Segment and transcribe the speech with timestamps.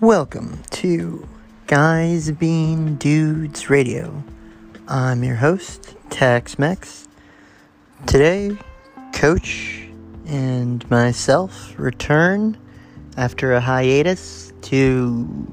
[0.00, 1.28] Welcome to
[1.66, 4.24] Guys Being Dudes Radio.
[4.88, 7.06] I'm your host, Tax Mex.
[8.06, 8.56] Today,
[9.12, 9.86] Coach
[10.26, 12.56] and myself return
[13.18, 15.46] after a hiatus to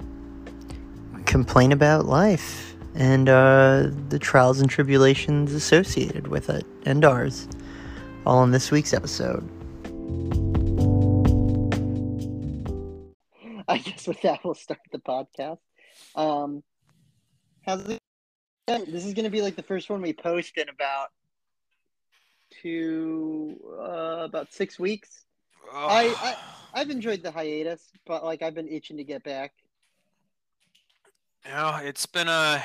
[1.26, 7.50] complain about life and uh, the trials and tribulations associated with it and ours,
[8.26, 9.46] all in this week's episode.
[13.78, 15.60] I guess with that, we'll start the podcast.
[16.16, 16.64] Um,
[17.64, 18.00] how's it?
[18.66, 21.10] This is going to be like the first one we post in about
[22.50, 25.26] two, uh, about six weeks.
[25.72, 29.54] I, I I've enjoyed the hiatus, but like I've been itching to get back.
[31.46, 32.64] You know, it's been a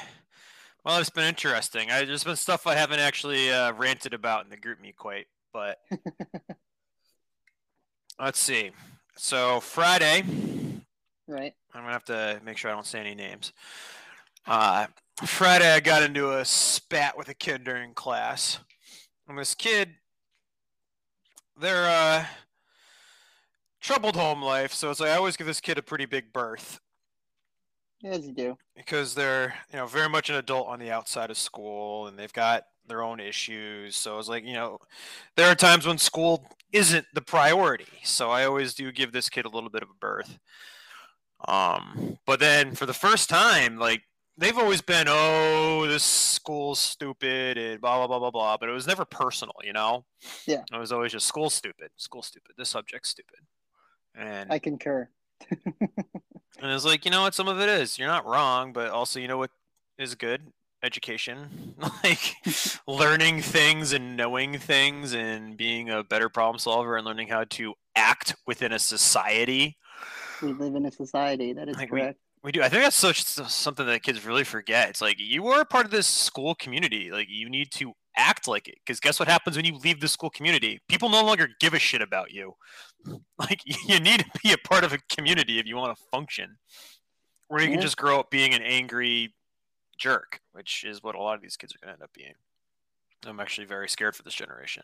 [0.82, 1.90] well, it's been interesting.
[1.90, 5.78] I, there's been stuff I haven't actually uh, ranted about in the GroupMe quite, but
[8.18, 8.70] let's see.
[9.14, 10.24] So Friday,
[11.32, 11.54] Right.
[11.72, 13.52] I'm gonna have to make sure I don't say any names.
[14.46, 14.86] Uh,
[15.24, 18.58] Friday, I got into a spat with a kid during class.
[19.26, 19.94] And this kid,
[21.58, 22.26] they're uh,
[23.80, 26.80] troubled home life, so it's like I always give this kid a pretty big berth
[28.04, 28.58] As you do.
[28.76, 32.32] because they're you know very much an adult on the outside of school, and they've
[32.32, 33.96] got their own issues.
[33.96, 34.78] So it's like you know,
[35.36, 37.86] there are times when school isn't the priority.
[38.02, 40.38] So I always do give this kid a little bit of a berth.
[41.48, 44.02] Um, but then for the first time, like
[44.38, 48.56] they've always been, oh, this school's stupid and blah blah blah blah blah.
[48.56, 50.04] But it was never personal, you know.
[50.46, 50.62] Yeah.
[50.72, 52.52] It was always just school stupid, school stupid.
[52.56, 53.40] This subject's stupid.
[54.14, 55.08] And I concur.
[55.50, 55.90] and
[56.60, 57.98] it's like, you know what, some of it is.
[57.98, 59.50] You're not wrong, but also you know what
[59.98, 60.42] is good?
[60.82, 61.74] Education.
[62.04, 62.34] like
[62.86, 67.74] learning things and knowing things and being a better problem solver and learning how to
[67.96, 69.76] act within a society.
[70.42, 72.18] We live in a society that is Like, we- correct.
[72.44, 72.60] We do.
[72.60, 74.88] I think that's such something that kids really forget.
[74.90, 77.12] It's like you are a part of this school community.
[77.12, 78.78] Like you need to act like it.
[78.84, 80.80] Because guess what happens when you leave the school community?
[80.88, 82.54] People no longer give a shit about you.
[83.38, 86.56] Like you need to be a part of a community if you want to function.
[87.48, 87.74] Or you Yeah.
[87.74, 89.34] can just grow up being an angry
[89.98, 92.34] jerk, which is what a lot of these kids are going to end up being.
[93.24, 94.82] I'm actually very scared for this generation.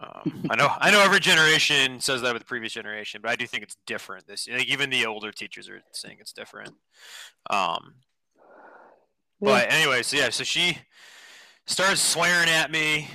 [0.00, 3.36] Um, I know, I know, every generation says that with the previous generation, but I
[3.36, 4.26] do think it's different.
[4.26, 6.74] This, like, even the older teachers are saying it's different.
[7.48, 7.94] Um,
[9.40, 10.78] but anyway, so yeah, so she
[11.66, 13.08] started swearing at me,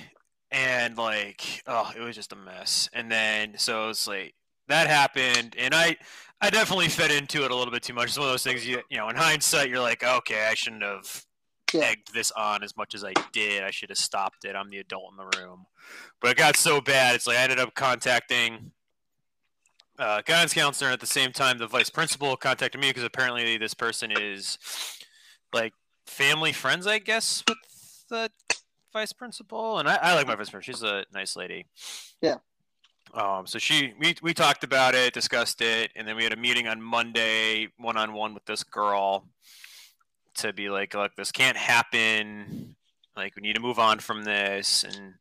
[0.51, 2.89] and like, oh, it was just a mess.
[2.93, 4.33] And then so it's like
[4.67, 5.95] that happened, and I,
[6.41, 8.07] I definitely fed into it a little bit too much.
[8.07, 10.81] It's one of those things you, you know, in hindsight, you're like, okay, I shouldn't
[10.81, 11.23] have
[11.73, 11.81] Yeah.
[11.81, 13.63] egged this on as much as I did.
[13.63, 14.55] I should have stopped it.
[14.55, 15.65] I'm the adult in the room.
[16.21, 18.71] But it got so bad, it's like I ended up contacting
[19.97, 20.91] uh, guidance counselor.
[20.91, 24.57] At the same time, the vice principal contacted me because apparently this person is
[25.53, 25.73] like
[26.05, 27.57] family friends, I guess, with
[28.09, 28.31] the
[28.93, 29.79] vice principal.
[29.79, 30.73] And I, I like my vice principal.
[30.73, 31.65] She's a nice lady.
[32.21, 32.37] Yeah.
[33.13, 36.37] Um, so she we, we talked about it, discussed it, and then we had a
[36.37, 39.25] meeting on Monday, one on one with this girl
[40.41, 42.75] to be like, look, this can't happen.
[43.15, 44.83] Like, we need to move on from this.
[44.83, 45.15] And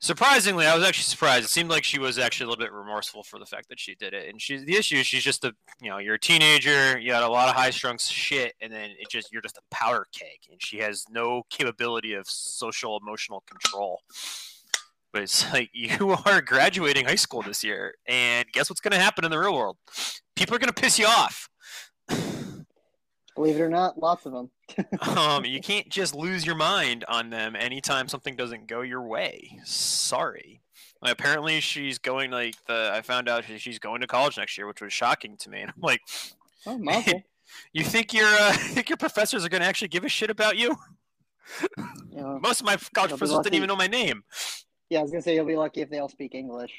[0.00, 1.44] surprisingly, I was actually surprised.
[1.44, 3.94] It seemed like she was actually a little bit remorseful for the fact that she
[3.94, 4.28] did it.
[4.28, 7.22] And she's the issue is she's just a, you know, you're a teenager, you got
[7.22, 10.38] a lot of high strung shit, and then it just you're just a powder keg,
[10.50, 14.00] and she has no capability of social emotional control.
[15.12, 18.98] But it's like you are graduating high school this year, and guess what's going to
[18.98, 19.76] happen in the real world?
[20.34, 21.48] People are going to piss you off.
[23.34, 24.50] Believe it or not, lots of them.
[25.16, 29.58] um, you can't just lose your mind on them anytime something doesn't go your way.
[29.64, 30.60] Sorry.
[31.00, 32.90] Like, apparently, she's going like the.
[32.92, 35.60] I found out she's going to college next year, which was shocking to me.
[35.62, 36.00] And I'm like,
[36.66, 37.22] Oh, mazel.
[37.72, 40.58] you think your uh, think your professors are going to actually give a shit about
[40.58, 40.76] you?
[42.10, 44.22] You know, Most of my college professors didn't even know my name.
[44.90, 46.72] yeah, I was gonna say you'll be lucky if they all speak English.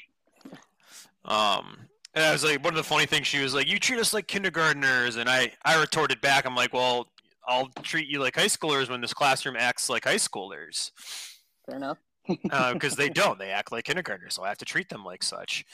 [1.24, 1.76] Um,
[2.14, 4.12] and I was like, one of the funny things she was like, "You treat us
[4.12, 7.08] like kindergartners," and I I retorted back, I'm like, "Well,
[7.46, 10.90] I'll treat you like high schoolers when this classroom acts like high schoolers."
[11.66, 11.98] Fair enough.
[12.72, 13.38] because they don't.
[13.38, 15.64] They act like kindergartners, so I have to treat them like such.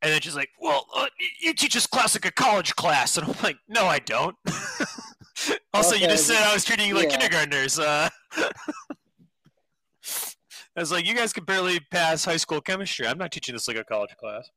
[0.00, 1.06] And then she's like, "Well, uh,
[1.40, 4.36] you teach us class like a college class," and I'm like, "No, I don't."
[5.74, 7.16] also, you just said I was treating you like yeah.
[7.16, 7.78] kindergartners.
[7.78, 8.52] Uh, I
[10.76, 13.08] was like, "You guys can barely pass high school chemistry.
[13.08, 14.48] I'm not teaching this like a college class."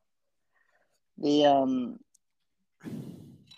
[1.21, 1.99] The um,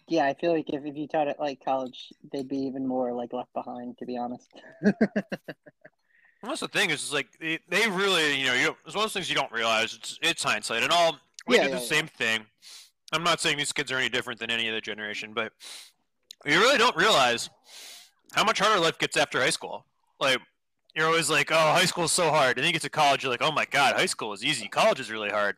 [0.07, 3.13] yeah, I feel like if, if you taught it like college, they'd be even more
[3.13, 3.97] like left behind.
[3.99, 4.49] To be honest.
[4.81, 4.93] Well,
[6.43, 9.09] that's the thing is, it's like they, they really, you know, you, it's one of
[9.09, 9.93] those things you don't realize.
[9.95, 11.17] It's it's hindsight, and all
[11.47, 11.87] we Yeah, did yeah, the yeah.
[11.87, 12.45] same thing.
[13.13, 15.53] I'm not saying these kids are any different than any other generation, but
[16.45, 17.49] you really don't realize
[18.33, 19.85] how much harder life gets after high school.
[20.19, 20.39] Like
[20.95, 22.57] you're always like, oh, high school is so hard.
[22.57, 24.67] And then you get to college, you're like, oh my god, high school is easy.
[24.67, 25.55] College is really hard.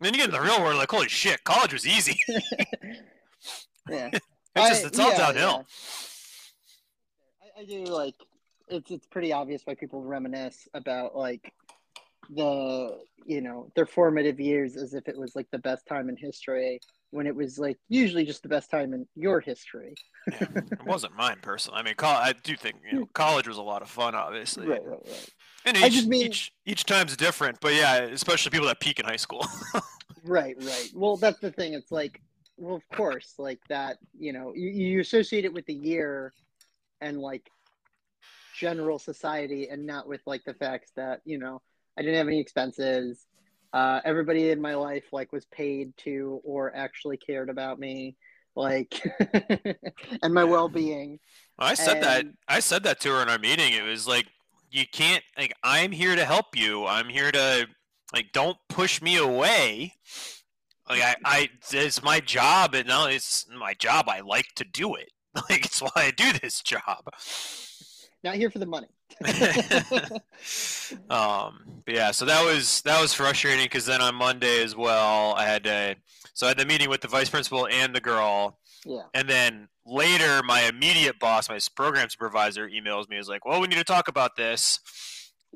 [0.00, 2.18] And then you get in the real world, like, holy shit, college was easy.
[3.88, 4.10] yeah,
[4.56, 5.66] it's just it's all yeah, downhill.
[7.56, 7.60] yeah.
[7.60, 8.14] I, I do like
[8.68, 11.52] it's it's pretty obvious why people reminisce about like
[12.30, 16.16] the you know their formative years as if it was like the best time in
[16.16, 16.80] history
[17.12, 19.94] when it was like usually just the best time in your history.
[20.30, 21.78] Yeah, it wasn't mine personally.
[21.78, 24.66] I mean, col- I do think you know college was a lot of fun, obviously.
[24.66, 25.30] Right, right, right.
[25.64, 28.98] And I each, just mean- each each time's different, but yeah, especially people that peak
[28.98, 29.46] in high school.
[30.24, 30.88] Right, right.
[30.94, 31.74] Well, that's the thing.
[31.74, 32.20] It's like,
[32.56, 33.96] well, of course, like that.
[34.16, 36.32] You know, you, you associate it with the year,
[37.00, 37.50] and like
[38.56, 41.60] general society, and not with like the facts that you know
[41.98, 43.26] I didn't have any expenses.
[43.72, 48.16] Uh, everybody in my life like was paid to or actually cared about me,
[48.54, 49.02] like,
[50.22, 51.18] and my well being.
[51.58, 52.26] I said that.
[52.48, 53.72] I said that to her in our meeting.
[53.72, 54.26] It was like
[54.70, 56.86] you can't like I'm here to help you.
[56.86, 57.68] I'm here to
[58.12, 59.94] like don't push me away.
[60.88, 64.08] Like I, I it's my job and no, it's my job.
[64.08, 65.10] I like to do it.
[65.48, 67.08] Like it's why I do this job.
[68.22, 68.88] Not here for the money.
[71.10, 75.34] um, but yeah, so that was that was frustrating because then on Monday as well,
[75.34, 75.96] I had to.
[76.34, 79.02] So I had the meeting with the vice principal and the girl, yeah.
[79.14, 83.18] and then later, my immediate boss, my program supervisor, emails me.
[83.18, 84.80] Is like, "Well, we need to talk about this."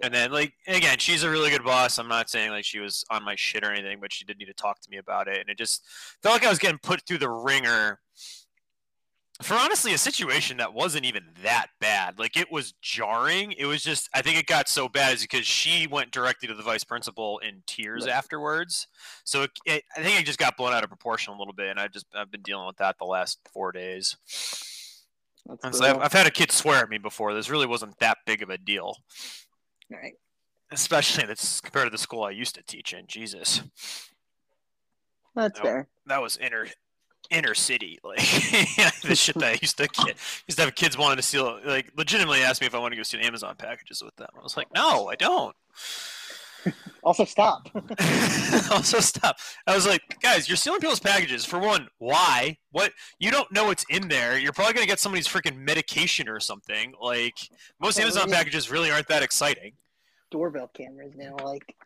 [0.02, 1.98] And then, like again, she's a really good boss.
[1.98, 4.46] I'm not saying like she was on my shit or anything, but she did need
[4.46, 5.38] to talk to me about it.
[5.38, 5.82] And it just
[6.22, 8.00] felt like I was getting put through the wringer
[9.42, 12.18] for honestly a situation that wasn't even that bad.
[12.18, 13.52] Like it was jarring.
[13.52, 16.54] It was just I think it got so bad is because she went directly to
[16.54, 18.12] the vice principal in tears Right.
[18.14, 18.86] afterwards.
[19.24, 21.68] So it, it, I think it just got blown out of proportion a little bit,
[21.68, 24.16] and I just I've been dealing with that the last four days.
[25.46, 25.98] That's And so I've.
[26.00, 27.34] I've had a kid swear at me before.
[27.34, 28.96] This really wasn't that big of a deal,
[29.90, 30.14] Right.
[30.72, 33.06] especially this compared to the school I used to teach in.
[33.06, 33.62] Jesus,
[35.34, 35.88] That's fair.
[36.06, 36.66] that was inner
[37.30, 38.18] inner city like
[39.02, 41.90] the shit that I used to get used to have kids wanting to steal like
[41.96, 44.28] legitimately ask me if I want to go steal Amazon packages with them.
[44.38, 45.54] I was like, no, I don't.
[47.04, 47.68] Also, stop.
[48.72, 49.36] also stop.
[49.68, 51.44] I was like, guys, you're stealing people's packages.
[51.44, 52.56] For one, why?
[52.72, 52.90] What
[53.20, 54.36] you don't know what's in there.
[54.36, 56.94] You're probably gonna get somebody's freaking medication or something.
[57.00, 57.36] Like
[57.80, 59.74] most Amazon packages really aren't that exciting.
[60.32, 61.76] Doorbell cameras now, like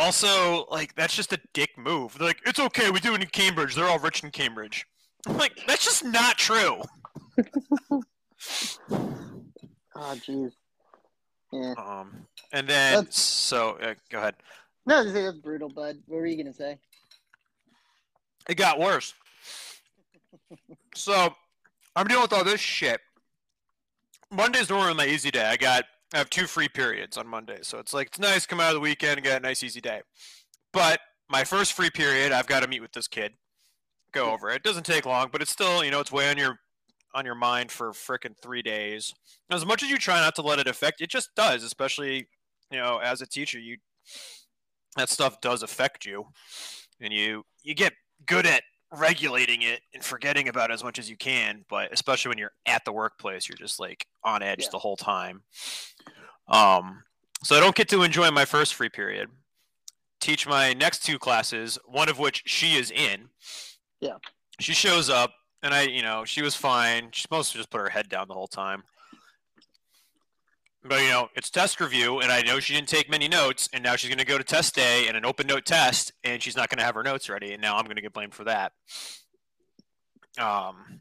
[0.00, 2.16] Also, like that's just a dick move.
[2.16, 3.74] They're like, it's okay, we do it in Cambridge.
[3.74, 4.86] They're all rich in Cambridge.
[5.26, 6.80] I'm like, that's just not true.
[7.90, 8.02] oh
[9.98, 10.52] jeez.
[11.52, 11.74] Yeah.
[11.76, 14.36] Um, and then That's- so uh, go ahead.
[14.86, 15.98] No, that's, brutal, bud.
[16.06, 16.78] What were you gonna say?
[18.48, 19.12] It got worse.
[20.94, 21.34] so
[21.94, 23.00] I'm dealing with all this shit.
[24.30, 25.44] Monday's normally my easy day.
[25.44, 28.60] I got I have two free periods on Monday, so it's like it's nice come
[28.60, 30.00] out of the weekend and get a nice easy day.
[30.72, 33.34] But my first free period, I've got to meet with this kid,
[34.12, 34.32] go hmm.
[34.32, 34.56] over it.
[34.56, 36.58] It doesn't take long, but it's still you know it's way on your
[37.14, 39.14] on your mind for frickin' three days.
[39.50, 41.62] As much as you try not to let it affect, it just does.
[41.62, 42.26] Especially
[42.70, 43.76] you know as a teacher, you
[44.96, 46.26] that stuff does affect you,
[47.00, 47.92] and you you get
[48.26, 52.28] good at regulating it and forgetting about it as much as you can but especially
[52.28, 54.68] when you're at the workplace you're just like on edge Yeah.
[54.72, 55.42] the whole time.
[56.48, 57.04] Um
[57.42, 59.28] so i don't get to enjoy my first free period.
[60.20, 63.28] Teach my next two classes one of which she is in.
[64.00, 64.16] Yeah.
[64.58, 65.32] she shows up
[65.62, 67.08] and i you know she was fine.
[67.12, 68.82] She's supposed to just put her head down the whole time
[70.84, 73.82] but you know it's test review and i know she didn't take many notes and
[73.84, 76.56] now she's going to go to test day and an open note test and she's
[76.56, 78.44] not going to have her notes ready and now i'm going to get blamed for
[78.44, 78.72] that.
[80.38, 81.00] Um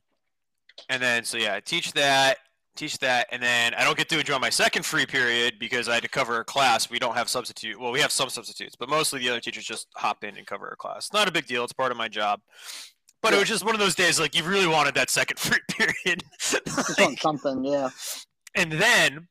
[0.89, 2.37] and then so yeah teach that
[2.75, 5.93] teach that and then i don't get to enjoy my second free period because i
[5.93, 6.89] had to cover a class.
[6.89, 9.87] We don't have substitute well we have some substitutes but mostly the other teachers just
[9.95, 11.09] hop in and cover a class.
[11.13, 12.41] Not a big deal it's part of my job.
[13.21, 15.59] But it was just one of those days like you really wanted that second free
[15.69, 16.23] period.
[16.97, 17.89] Want something, yeah.
[18.55, 19.27] and then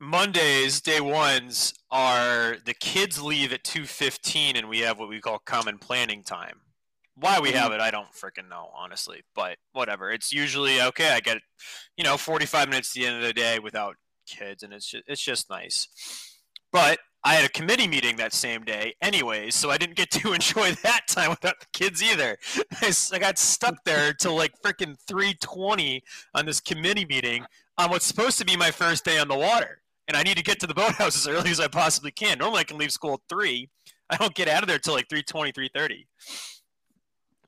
[0.00, 5.20] Mondays, day ones are the kids leave at two fifteen, and we have what we
[5.20, 6.60] call common planning time.
[7.16, 9.22] Why we have it, I don't freaking know, honestly.
[9.34, 10.10] But whatever.
[10.10, 11.10] It's usually okay.
[11.12, 11.38] I get,
[11.96, 13.96] you know, forty five minutes at the end of the day without
[14.26, 15.88] kids, and it's just it's just nice.
[16.72, 20.32] But I had a committee meeting that same day, anyways, so I didn't get to
[20.32, 22.36] enjoy that time without the kids either.
[22.82, 26.02] I got stuck there till like freaking three twenty
[26.34, 27.46] on this committee meeting
[27.78, 29.80] on what's supposed to be my first day on the water.
[30.06, 32.38] And I need to get to the boathouse as early as I possibly can.
[32.38, 33.68] Normally I can leave school at 3.
[34.10, 36.06] I don't get out of there till like 3.20, 3.30.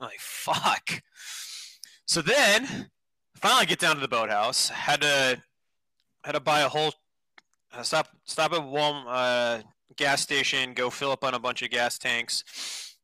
[0.01, 1.03] I'm like, fuck.
[2.07, 2.91] So then,
[3.35, 4.69] finally get down to the boathouse.
[4.69, 5.43] Had to
[6.25, 6.93] had to buy a whole
[7.73, 9.63] uh, stop stop at one uh,
[9.97, 12.97] gas station, go fill up on a bunch of gas tanks,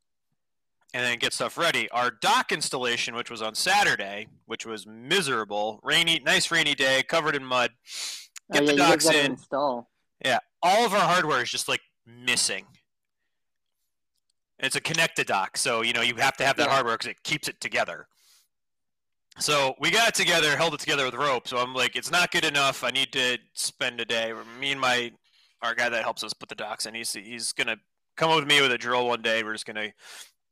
[0.94, 1.88] and then get stuff ready.
[1.90, 7.36] Our dock installation, which was on Saturday, which was miserable, rainy, nice rainy day, covered
[7.36, 7.70] in mud.
[8.52, 9.32] Get oh, the yeah, docks in.
[9.32, 9.88] Install.
[10.24, 12.66] Yeah, all of our hardware is just like missing.
[14.58, 16.74] It's a connected dock, so you know you have to have that Yeah.
[16.74, 18.06] hardware because it keeps it together.
[19.38, 21.48] So we got it together, held it together with rope.
[21.48, 22.84] So I'm like, it's not good enough.
[22.84, 24.32] I need to spend a day.
[24.60, 25.12] Me and my
[25.62, 27.76] our guy that helps us put the docks in, he's he's gonna
[28.16, 29.42] come up with me with a drill one day.
[29.42, 29.92] We're just gonna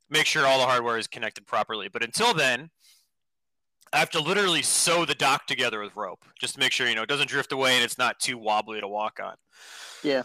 [0.09, 1.87] make sure all the hardware is connected properly.
[1.87, 2.69] But until then,
[3.93, 6.95] I have to literally sew the dock together with rope just to make sure you
[6.95, 9.35] know it doesn't drift away and it's not too wobbly to walk on.
[10.03, 10.23] Yeah.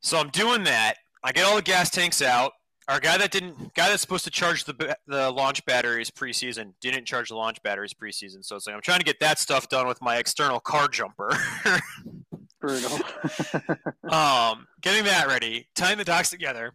[0.00, 0.94] So I'm doing that.
[1.24, 2.52] I get all the gas tanks out.
[2.86, 7.04] Our guy that didn't, guy that's supposed to charge the the launch batteries preseason, didn't
[7.04, 8.44] charge the launch batteries preseason.
[8.44, 11.30] So it's like I'm trying to get that stuff done with my external car jumper.
[12.60, 12.90] Brutal.
[14.10, 16.72] um, getting that ready, tying the docks together,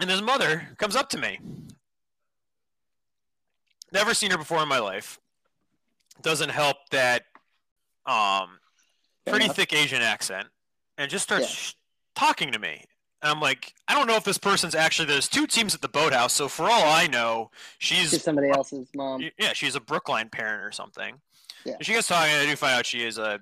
[0.00, 1.38] and his mother comes up to me.
[3.94, 5.18] Never seen her before in my life.
[6.20, 7.22] Doesn't help that
[8.06, 8.58] um,
[9.26, 10.48] pretty thick Asian accent,
[10.98, 11.50] and just starts Yeah.
[11.54, 11.72] sh-
[12.14, 12.84] talking to me.
[13.22, 15.06] And I'm like, I don't know if this person's actually.
[15.06, 19.22] There's two teams at the boathouse, so for all I know, she's somebody else's mom.
[19.38, 21.20] yeah, she's a Brookline parent or something.
[21.64, 21.76] Yeah.
[21.80, 23.40] She gets talking, and I do find out she is a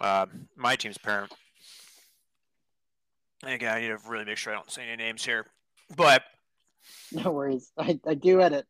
[0.00, 0.26] uh,
[0.56, 1.32] my team's parent.
[3.44, 5.46] Again, I need to really make sure I don't say any names here.
[5.96, 6.22] But
[7.12, 7.72] No worries.
[7.76, 8.66] I, I do edit.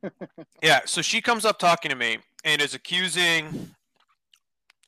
[0.62, 3.70] yeah, so she comes up talking to me and is accusing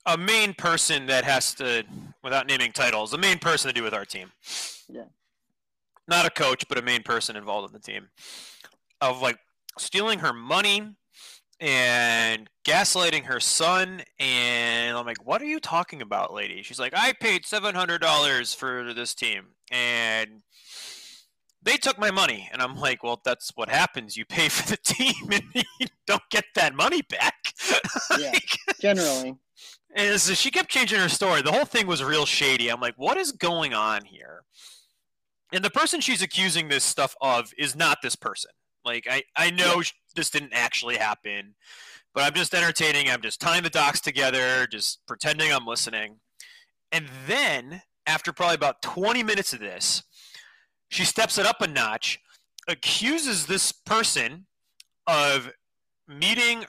[0.07, 1.85] a main person that has to,
[2.23, 4.31] without naming titles, a main person to do with our team.
[4.89, 5.05] Yeah.
[6.07, 8.09] Not a coach, but a main person involved in the team
[9.01, 9.39] of like
[9.79, 10.95] stealing her money
[11.61, 14.03] and gaslighting her son.
[14.19, 16.63] And I'm like, what are you talking about, lady?
[16.63, 20.43] She's like, I paid $700 for this team and
[21.65, 22.49] they took my money.
[22.53, 24.17] And I'm like, well, that's what happens.
[24.17, 25.43] You pay for the team and
[25.81, 27.35] you don't get that money back.
[28.19, 28.33] Yeah.
[28.81, 29.37] Generally.
[29.97, 31.43] And so she kept changing her story.
[31.43, 32.69] The whole thing was real shady.
[32.69, 34.45] I'm like, what is going on here?
[35.53, 38.51] And the person she's accusing this stuff of is not this person.
[38.85, 41.55] Like, I, I know sh this didn't actually happen,
[42.13, 43.09] but I'm just entertaining.
[43.09, 46.21] I'm just tying the docks together, just pretending I'm listening.
[46.93, 50.03] And then, after probably about 20 minutes of this,
[50.95, 52.21] she steps it up a notch,
[52.69, 54.47] accuses this person
[55.09, 55.51] of
[56.07, 56.65] meeting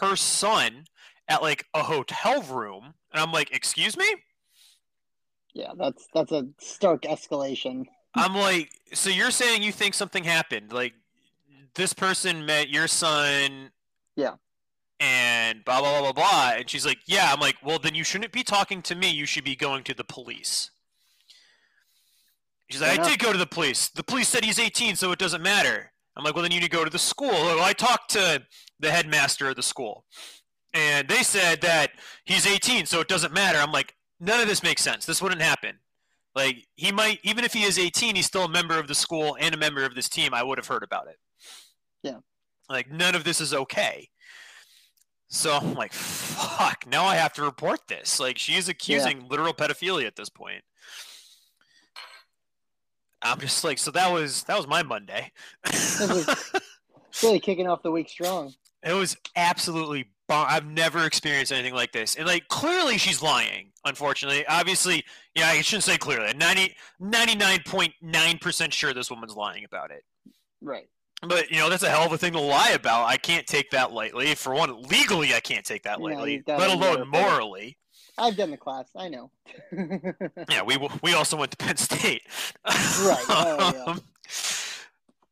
[0.00, 0.84] her son
[1.28, 4.06] at like a hotel room and i'm like excuse me?
[5.54, 7.86] Yeah, that's that's a stark escalation.
[8.14, 10.72] i'm like so you're saying you think something happened?
[10.72, 10.94] Like
[11.74, 13.70] this person met your son
[14.16, 14.34] Yeah.
[15.00, 17.30] and blah blah blah blah blah and she's like yeah.
[17.32, 19.10] I'm like well then you shouldn't be talking to me.
[19.10, 20.70] You should be going to the police
[22.70, 23.10] she's like Fair i uh-huh.
[23.10, 23.88] did go to the police.
[23.88, 25.92] The police said he's 18 so it doesn't matter.
[26.16, 27.30] I'm like well then you need to go to the school.
[27.30, 28.42] Well, i talked to
[28.80, 30.04] the headmaster of the school
[30.72, 31.92] and they said that
[32.24, 33.58] he's 18 so it doesn't matter.
[33.58, 35.06] I'm like none of this makes sense.
[35.06, 35.78] This wouldn't happen.
[36.34, 39.36] Like he might even if he is 18 he's still a member of the school
[39.40, 40.34] and a member of this team.
[40.34, 41.18] I would have heard about it.
[42.02, 42.18] Yeah.
[42.68, 44.08] like none of this is okay.
[45.28, 48.20] So i'm like fuck now i have to report this.
[48.20, 50.62] Like she's accusing literal pedophilia at this point
[53.24, 55.32] i'm just like so that was that was my monday
[57.22, 58.52] really kicking off the week strong.
[58.82, 60.46] It was absolutely bomb.
[60.48, 62.16] I've never experienced anything like this.
[62.16, 64.46] And like clearly she's lying, unfortunately.
[64.46, 65.04] Obviously,
[65.34, 66.32] yeah, I shouldn't say clearly.
[66.34, 70.04] 90, 99.9% sure this woman's lying about it.
[70.60, 70.88] Right.
[71.28, 73.04] But, you know, that's a hell of a thing to lie about.
[73.06, 74.34] I can't take that lightly.
[74.34, 77.76] For one, legally I can't take that lightly, you've let alone morally.
[78.16, 78.86] I've done the class.
[78.96, 79.30] I know.
[80.50, 82.22] Yeah, we we also went to Penn State.
[82.64, 83.24] Right.
[83.28, 83.84] Oh, yeah.
[83.92, 84.00] Um,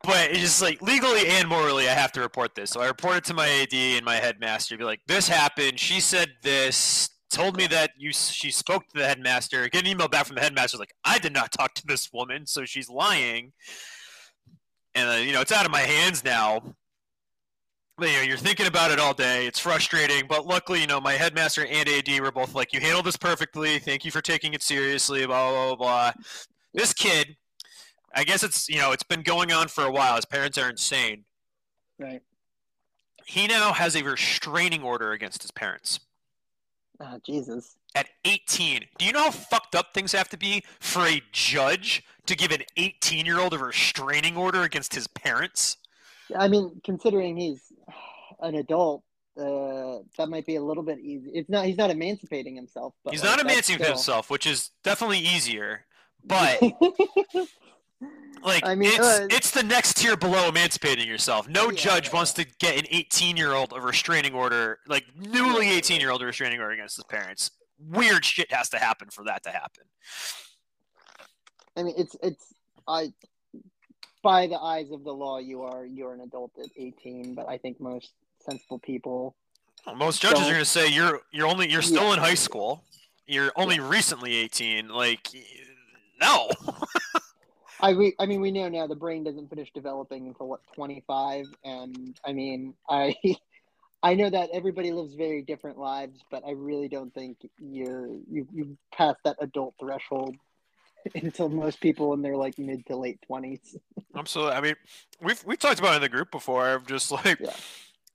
[0.02, 2.70] But it's just like legally and morally, I have to report this.
[2.70, 4.76] So I reported to my AD and my headmaster.
[4.76, 5.78] Be like, this happened.
[5.78, 7.08] She said this.
[7.30, 8.12] Told me that you.
[8.12, 9.68] She spoke to the headmaster.
[9.68, 10.76] Get an email back from the headmaster.
[10.76, 13.52] Like, I did not talk to this woman, so she's lying.
[14.94, 16.62] And uh, you know, it's out of my hands now.
[17.98, 19.46] But, you know, you're thinking about it all day.
[19.46, 23.04] It's frustrating, but luckily, you know, my headmaster and AD were both like, "You handled
[23.04, 23.78] this perfectly.
[23.78, 25.76] Thank you for taking it seriously." Blah blah blah.
[25.76, 26.12] blah.
[26.74, 27.36] This kid,
[28.14, 30.16] I guess it's you know, it's been going on for a while.
[30.16, 31.24] His parents are insane.
[31.98, 32.22] right.
[33.24, 36.00] He now has a restraining order against his parents.
[37.04, 37.76] Oh, Jesus.
[37.94, 38.84] At 18.
[38.98, 42.52] Do you know how fucked up things have to be for a judge to give
[42.52, 45.78] an 18 year old a restraining order against his parents?
[46.38, 47.60] I mean, considering he's
[48.40, 49.02] an adult,
[49.36, 51.30] uh, that might be a little bit easy.
[51.34, 51.66] It's not.
[51.66, 52.94] He's not emancipating himself.
[53.04, 55.84] But He's like, not emancipating still- himself, which is definitely easier.
[56.24, 56.60] But
[58.42, 61.48] like I mean, it's uh, it's the next tier below emancipating yourself.
[61.48, 65.04] No Yeah, judge yeah, wants to get an 18 year old a restraining order, like
[65.16, 67.50] newly 18 year old a restraining order against his parents.
[67.78, 69.84] Weird shit has to happen for that to happen.
[71.76, 72.52] I mean, it's it's
[72.86, 73.12] I.
[74.22, 77.58] By the eyes of the law, you are you're an adult at 18, but I
[77.58, 79.34] think most sensible people.
[79.84, 82.12] Well, most judges Don't- are going to say you're you're only you're still Yeah.
[82.14, 82.84] in high school.
[83.26, 84.88] You're only recently 18.
[84.88, 85.28] Like
[86.20, 86.50] no.
[87.82, 91.46] I re, I mean, we know now the brain doesn't finish developing until what 25,
[91.64, 93.14] and I mean, I.
[94.04, 98.48] I know that everybody lives very different lives, but I really don't think you're you
[98.52, 100.34] you pass that adult threshold
[101.14, 103.76] until most people in their like mid to late twenties.
[104.16, 104.54] Absolutely.
[104.54, 104.74] I mean,
[105.20, 106.68] we've we talked about it in the group before.
[106.68, 107.54] I'm just like Yeah.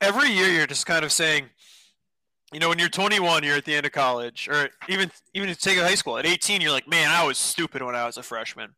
[0.02, 1.46] every year you're just kind of saying,
[2.54, 5.56] you know, when you're 21, you're at the end of college, or even even you
[5.56, 6.18] take high school.
[6.18, 8.74] At 18, you're like, man, I was stupid when I was a freshman.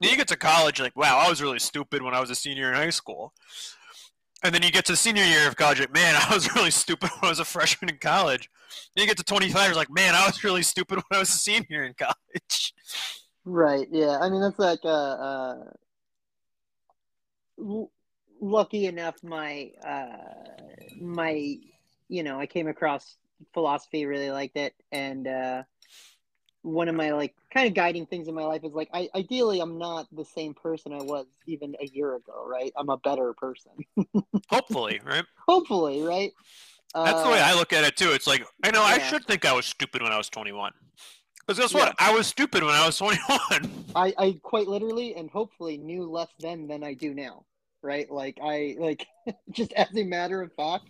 [0.00, 2.34] Then you get to college, like, wow, I was really stupid when I was a
[2.34, 3.34] senior in high school.
[4.42, 7.10] And then you get to senior year of college, like, man, I was really stupid
[7.10, 8.48] when I was a freshman in college.
[8.94, 11.28] Then you get to 25, you're like, man, I was really stupid when I was
[11.28, 12.72] a senior in college.
[13.44, 13.86] Right.
[13.90, 14.18] Yeah.
[14.18, 15.64] I mean, that's like uh, uh
[18.40, 19.22] lucky enough.
[19.22, 20.16] My uh,
[21.00, 21.56] my,
[22.10, 23.16] you know, I came across
[23.54, 25.62] philosophy, really liked it, and uh,
[26.62, 29.60] one of my like kind of guiding things in my life is like, I ideally,
[29.60, 32.46] I'm not the same person I was even a year ago.
[32.46, 32.72] Right.
[32.76, 33.72] I'm a better person.
[34.50, 35.24] Hopefully, right?
[35.48, 36.02] Hopefully.
[36.02, 36.32] Right.
[36.94, 38.10] That's the way Uh, I look at it too.
[38.12, 40.72] It's like I know I should think I was stupid when I was 21.
[41.46, 41.94] Because guess what?
[42.00, 42.08] Yeah.
[42.08, 43.84] I was stupid when I was 21.
[43.94, 47.44] I, I quite literally and hopefully knew less then than I do now,
[47.82, 48.10] right?
[48.10, 49.06] Like I like
[49.50, 50.84] just as a matter of fact,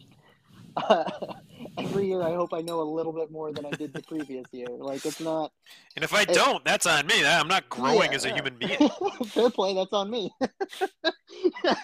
[0.89, 1.05] uh,
[1.79, 4.47] every year I hope I know a little bit more than I did the previous
[4.53, 4.69] year.
[4.69, 5.53] Like it's not
[5.97, 7.25] and if I It- don't, that's on me.
[7.27, 8.35] I'm not growing Yeah, as a yeah.
[8.37, 8.91] human being.
[9.35, 9.75] fair play.
[9.75, 10.33] That's on me.
[10.43, 11.75] uh,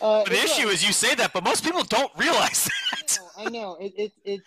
[0.00, 3.18] But the issue is you say that, but most people don't realize that.
[3.36, 3.76] I know, I know.
[3.80, 4.40] It it it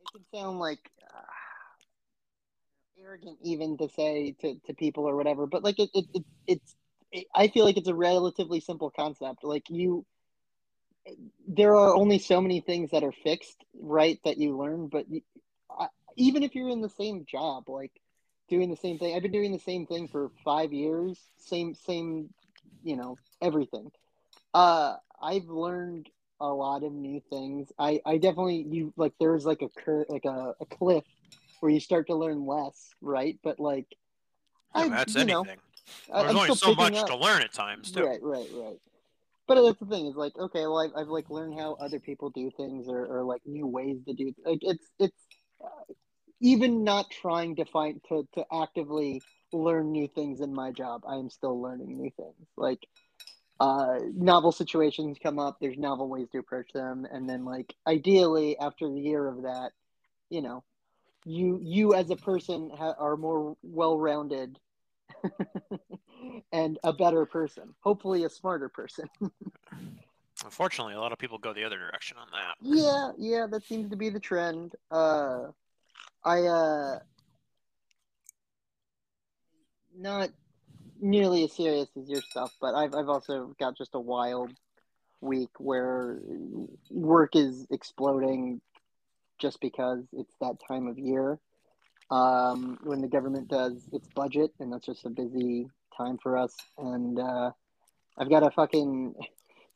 [0.00, 1.22] it can sound like uh,
[3.04, 6.76] arrogant even to say to, to people or whatever, but like it, it, it it's
[7.10, 9.44] it, I feel like it's a relatively simple concept.
[9.44, 10.04] Like you
[11.46, 15.22] there are only so many things that are fixed, right, that you learn, but you,
[15.70, 17.92] I, even if you're in the same job, like
[18.48, 19.14] doing the same thing.
[19.14, 22.30] I've been doing the same thing for 5 years, same same,
[22.82, 23.90] you know, everything.
[24.54, 26.08] Uh I've learned
[26.40, 27.72] a lot of new things.
[27.78, 31.04] I, I definitely you like there's like a cur like a, a cliff
[31.60, 33.38] where you start to learn less, right?
[33.42, 33.86] But like
[34.74, 35.60] I that's you know, anything.
[36.12, 37.06] There's I'm only so much up.
[37.08, 38.04] to learn at times, too.
[38.04, 38.76] Right, right, right.
[39.48, 42.30] But that's the thing is like okay, well I've, I've like learned how other people
[42.30, 45.26] do things or, or like new ways to do like it's it's
[45.64, 45.94] uh,
[46.40, 51.02] even not trying to find to to actively learn new things in my job.
[51.08, 52.80] I am still learning new things like
[53.60, 55.58] uh, novel situations come up.
[55.60, 59.72] There's novel ways to approach them, and then like ideally after a year of that,
[60.30, 60.64] you know,
[61.24, 64.58] you you as a person ha- are more well-rounded
[66.52, 67.74] and a better person.
[67.80, 69.08] Hopefully, a smarter person.
[70.44, 72.54] Unfortunately, a lot of people go the other direction on that.
[72.60, 74.72] yeah, yeah, that seems to be the trend.
[74.90, 75.48] Uh,
[76.24, 76.98] I uh,
[79.96, 80.30] not
[81.00, 84.52] nearly as serious as your stuff, but I've I've also got just a wild
[85.20, 86.20] week where
[86.90, 88.60] work is exploding
[89.38, 91.38] just because it's that time of year
[92.10, 96.54] um, when the government does its budget, and that's just a busy time for us.
[96.78, 97.50] And uh,
[98.16, 99.14] I've got a fucking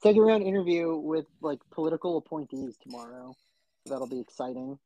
[0.03, 3.35] second round interview with like political appointees tomorrow.
[3.87, 4.79] So that'll be exciting.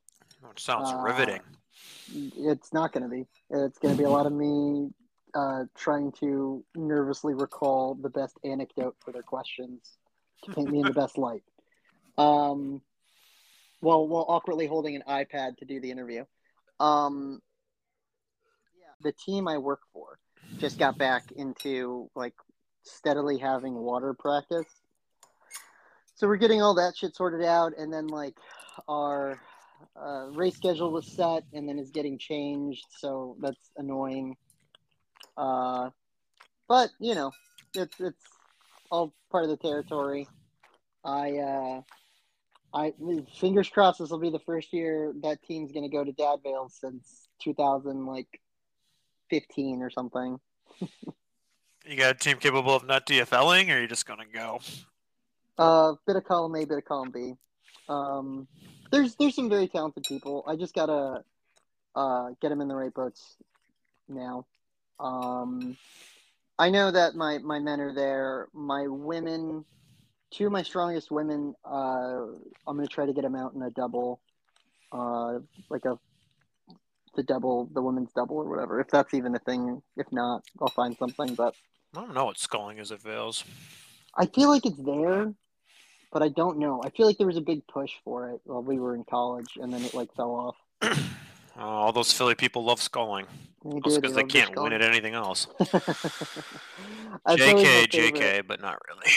[0.49, 1.41] Which sounds Uh, riveting.
[2.15, 3.27] It's not going to be.
[3.51, 4.91] It's going to be a lot of me
[5.35, 9.99] uh, trying to nervously recall the best anecdote for their questions
[10.45, 11.43] to paint me in the best light.
[12.17, 12.81] Um,
[13.81, 16.25] while while awkwardly holding an iPad to do the interview.
[16.81, 17.41] Um,
[18.79, 20.19] yeah, the team I work for
[20.59, 22.35] just got back into like
[22.83, 24.67] steadily having water practice.
[26.15, 28.37] So we're getting all that shit sorted out, and then like
[28.89, 29.41] our
[30.01, 34.37] uh, race schedule was set and then is getting changed, so that's annoying.
[35.37, 35.91] Uh,
[36.69, 37.33] but you know,
[37.75, 38.25] it's it's
[38.91, 40.27] all part of the territory.
[41.05, 41.81] I uh,
[42.77, 42.93] I
[43.41, 46.41] fingers crossed this will be the first year that team's going to go to Dad
[46.43, 48.41] Vail since 2000 like
[49.31, 50.39] 15 or something.
[51.89, 54.59] You got a team capable of not DFLing, or are you just gonna go?
[55.57, 57.35] Uh, bit of column A, bit of column B.
[57.89, 58.49] Um,
[58.91, 60.43] there's there's some very talented people.
[60.49, 61.23] I just gotta
[61.95, 63.37] uh, get them in the right boats
[64.09, 64.47] now.
[64.99, 65.77] Um,
[66.59, 68.49] I know that my my men are there.
[68.53, 69.65] My women,
[70.31, 71.55] two of my strongest women.
[71.65, 72.27] Uh,
[72.67, 74.21] I'm gonna try to get them out in a double,
[74.93, 75.39] uh,
[75.71, 75.99] like a
[77.17, 78.79] the double, the women's double or whatever.
[78.81, 79.83] If that's even a thing.
[79.97, 81.35] If not, I'll find something.
[81.35, 81.55] But
[81.97, 83.45] I don't know what sculling is at Vails.
[84.15, 85.33] I feel like it's there,
[86.13, 86.83] but I don't know.
[86.85, 89.59] I feel like there was a big push for it while we were in college,
[89.61, 90.99] and then it like fell off.
[91.59, 93.27] Oh, all those Philly people love sculling.
[93.75, 95.47] Because they can't win at anything else.
[97.27, 97.87] JK.
[97.89, 99.13] JK, but not really.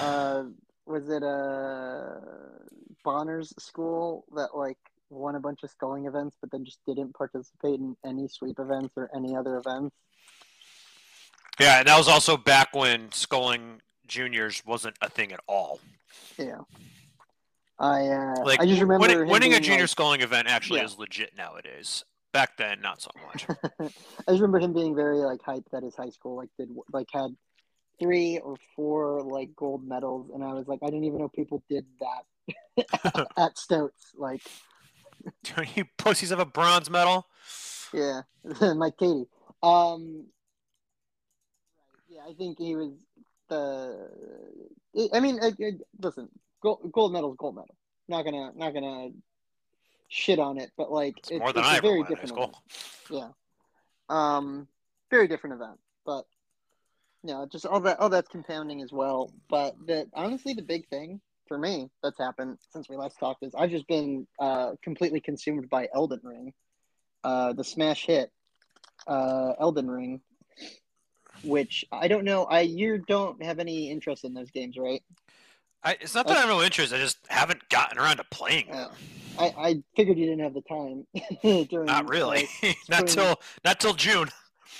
[0.00, 0.44] Uh,
[0.86, 2.20] was it uh,
[3.04, 4.78] Bonner's school that like
[5.10, 8.94] won a bunch of sculling events, but then just didn't participate in any sweep events
[8.96, 9.94] or any other events?
[11.60, 15.80] yeah, and that was also back when sculling juniors wasn't a thing at all.
[16.38, 16.58] Yeah.
[17.80, 20.86] I uh, Like I just remember winning, winning a junior like- sculling event actually Yeah.
[20.86, 22.04] is legit nowadays.
[22.38, 23.46] Back then, not so much.
[23.80, 27.08] I just remember him being very like hyped that his high school like did like
[27.12, 27.34] had
[27.98, 31.64] three or four like gold medals, and I was like, I didn't even know people
[31.68, 34.12] did that at Stouts.
[34.16, 34.42] Like,
[35.74, 37.26] you pussies have a bronze medal.
[37.92, 39.26] yeah, like Katie.
[39.60, 40.26] Um,
[42.08, 42.92] yeah, I think he was
[43.48, 44.10] the.
[45.12, 46.28] I mean, I, I, listen,
[46.62, 47.74] gold, gold medal is gold medal.
[48.06, 49.08] Not gonna, not gonna
[50.08, 52.38] shit on it, but like It's more than I a very won in high different
[52.38, 52.56] event.
[53.10, 53.28] Yeah.
[54.08, 54.68] Um,
[55.10, 56.24] very different event, but
[57.22, 59.32] you know, just all that all that's compounding as well.
[59.48, 63.54] But the honestly, the big thing for me that's happened since we last talked is
[63.54, 66.52] I've just been uh, completely consumed by Elden Ring,
[67.24, 68.30] uh, the smash hit,
[69.06, 70.20] uh, Elden Ring,
[71.42, 72.44] which I don't know.
[72.44, 75.02] I you don't have any interest in those games, right?
[75.84, 76.92] I, it's not that I have no interest.
[76.92, 78.90] I just haven't gotten around to playing them.
[79.38, 81.06] I, I figured you didn't have the time
[81.68, 82.48] during Not really.
[82.62, 84.28] like, not till not till June.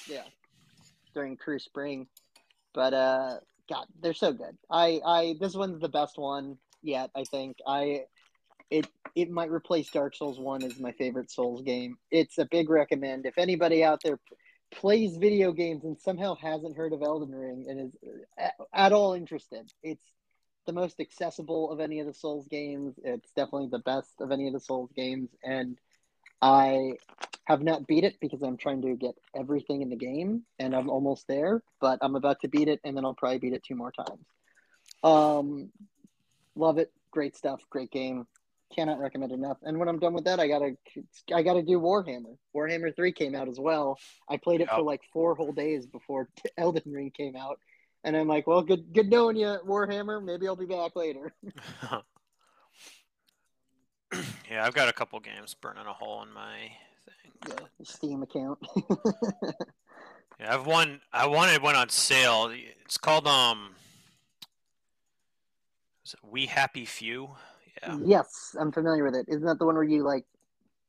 [0.09, 0.23] yeah
[1.15, 2.07] during crew Spring.
[2.75, 4.57] But uh God, they're so good.
[4.71, 7.57] I I this one's the best one yet, I think.
[7.67, 8.03] I
[8.71, 11.97] it it might replace Dark Souls 1 as my favorite Souls game.
[12.11, 13.27] It's a big recommend.
[13.27, 14.37] If anybody out there p-
[14.73, 17.93] plays video games and somehow hasn't heard of Elden Ring and is
[18.39, 20.05] at, at all interested, it's
[20.69, 22.95] the most accessible of any of the Souls games.
[23.03, 25.79] It's definitely the best of any of the Souls games and
[26.43, 26.93] I
[27.47, 30.91] have not beat it because I'm trying to get everything in the game and I'm
[30.91, 33.75] almost there, but I'm about to beat it and then I'll probably beat it two
[33.75, 34.27] more times.
[35.03, 35.73] Um,
[36.55, 36.93] love it.
[37.11, 37.63] Great stuff.
[37.71, 38.27] Great game.
[38.77, 39.57] Cannot recommend enough.
[39.63, 40.77] And when I'm done with that, I gotta
[41.35, 42.37] I gotta do Warhammer.
[42.55, 43.99] Warhammer Three came out as well.
[44.29, 46.29] I played it for like four whole days before
[46.59, 47.59] Elden Ring came out,
[48.09, 50.25] and I'm like, well, good good knowing you, Warhammer.
[50.25, 51.33] Maybe I'll be back later.
[54.51, 56.73] yeah, I've got a couple games burning a hole in my
[57.05, 57.33] thing.
[57.49, 58.59] yeah, Steam account.
[60.41, 61.01] Yeah, I've one.
[61.13, 62.53] I wanted one on sale.
[62.85, 63.75] It's called um.
[66.07, 67.31] Is it We Happy Few?
[67.83, 67.99] Yeah.
[68.05, 69.27] Yes, I'm familiar with it.
[69.29, 70.27] Isn't that the one where you like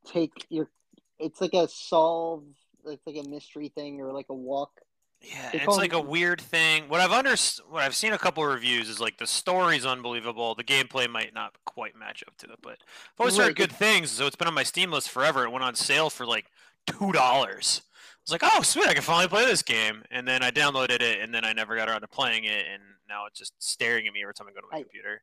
[0.05, 0.69] take your?
[1.17, 2.43] It's like a solve.
[2.85, 4.81] It's like a mystery thing or like a walk.
[5.21, 6.87] Yeah, They and call it's like a weird thing.
[6.87, 7.35] What I've under
[7.69, 10.55] what I've seen a couple of reviews is like the story's unbelievable.
[10.55, 14.11] The gameplay might not quite match up to it, but I've always heard good things.
[14.11, 15.43] So it's been on my Steam list forever.
[15.43, 16.45] It went on sale for like
[16.87, 17.81] two dollars.
[17.85, 20.03] I was like, oh sweet, I can finally play this game.
[20.09, 22.81] And then I downloaded it, and then I never got around to playing it, and
[23.09, 25.21] now it's just staring at me every time I go to my I- computer.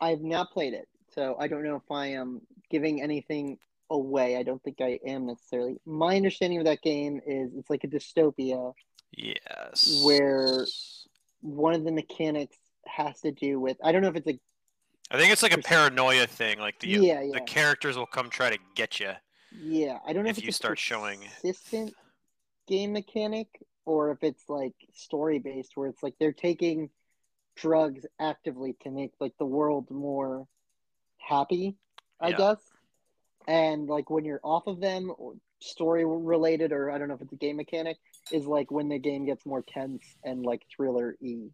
[0.00, 3.58] I've not played it, so I don't know if I am giving anything
[3.90, 4.36] away.
[4.36, 5.80] I don't think I am necessarily.
[5.86, 8.74] My understanding of that game is it's like a dystopia.
[9.12, 10.02] Yes.
[10.04, 10.66] Where-
[11.40, 14.38] One of the mechanics has to do with I don't know if it's a
[15.10, 16.58] I think it's like a paranoia thing.
[16.58, 19.12] Like the yeah yeah the characters will come try to get you.
[19.56, 21.94] yeah I don't know if if, you it's start showing- consistent
[22.66, 23.46] game mechanic
[23.86, 26.90] or if it's like story based where it's like they're taking
[27.56, 30.46] drugs actively to make like the world more
[31.18, 31.74] happy
[32.20, 32.36] i Yeah.
[32.36, 32.58] guess
[33.48, 37.22] and like when you're off of them or story related or i don't know if
[37.22, 37.96] it's a game mechanic
[38.32, 41.48] is like when the game gets more tense and like thriller e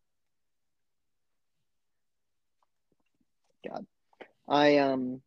[3.68, 3.86] god.
[4.48, 5.22] I um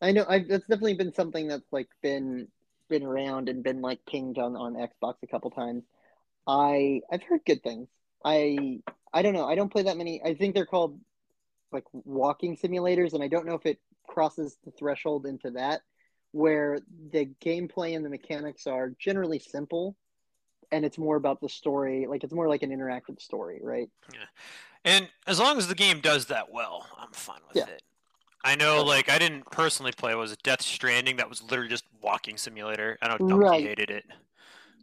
[0.00, 2.48] i know i that's definitely been something that's like been
[2.88, 5.84] been around and been like pinged on on xbox a couple times.
[6.46, 7.88] I i've heard good things.
[8.24, 8.80] I
[9.12, 9.46] i don't know.
[9.46, 10.22] I don't play that many.
[10.24, 10.98] I think they're called
[11.72, 15.82] like walking simulators, and I don't know if it crosses the threshold into that,
[16.32, 16.80] where
[17.12, 19.96] the gameplay and the mechanics are generally simple,
[20.72, 22.06] and it's more about the story.
[22.06, 23.88] Like it's more like an interactive story, right?
[24.12, 24.20] Yeah.
[24.84, 27.74] And as long as the game does that well, I'm fine with Yeah.
[27.74, 27.82] it.
[28.42, 30.14] I know, like, I didn't personally play.
[30.14, 31.16] Was it Death Stranding?
[31.16, 32.96] That was literally just walking simulator.
[33.02, 33.62] I know Donkey Right.
[33.62, 34.06] hated it.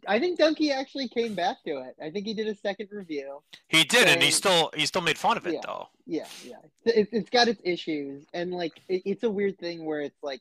[0.06, 1.96] I think Donkey actually came back to it.
[2.00, 3.42] I think he did a second review.
[3.66, 5.60] He did, and he still he still made fun of it Yeah.
[5.64, 5.88] though.
[6.06, 6.58] Yeah, yeah.
[6.84, 10.40] It, it's got its issues, and like it, it's a weird thing where it's like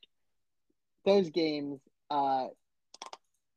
[1.06, 1.82] those games.
[2.12, 2.48] Uh,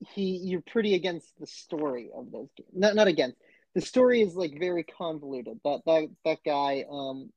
[0.08, 2.70] he you're pretty against the story of those games.
[2.72, 3.36] Not not against.
[3.74, 5.60] The story is like very convoluted.
[5.64, 6.84] That that that guy.
[6.90, 7.30] Um,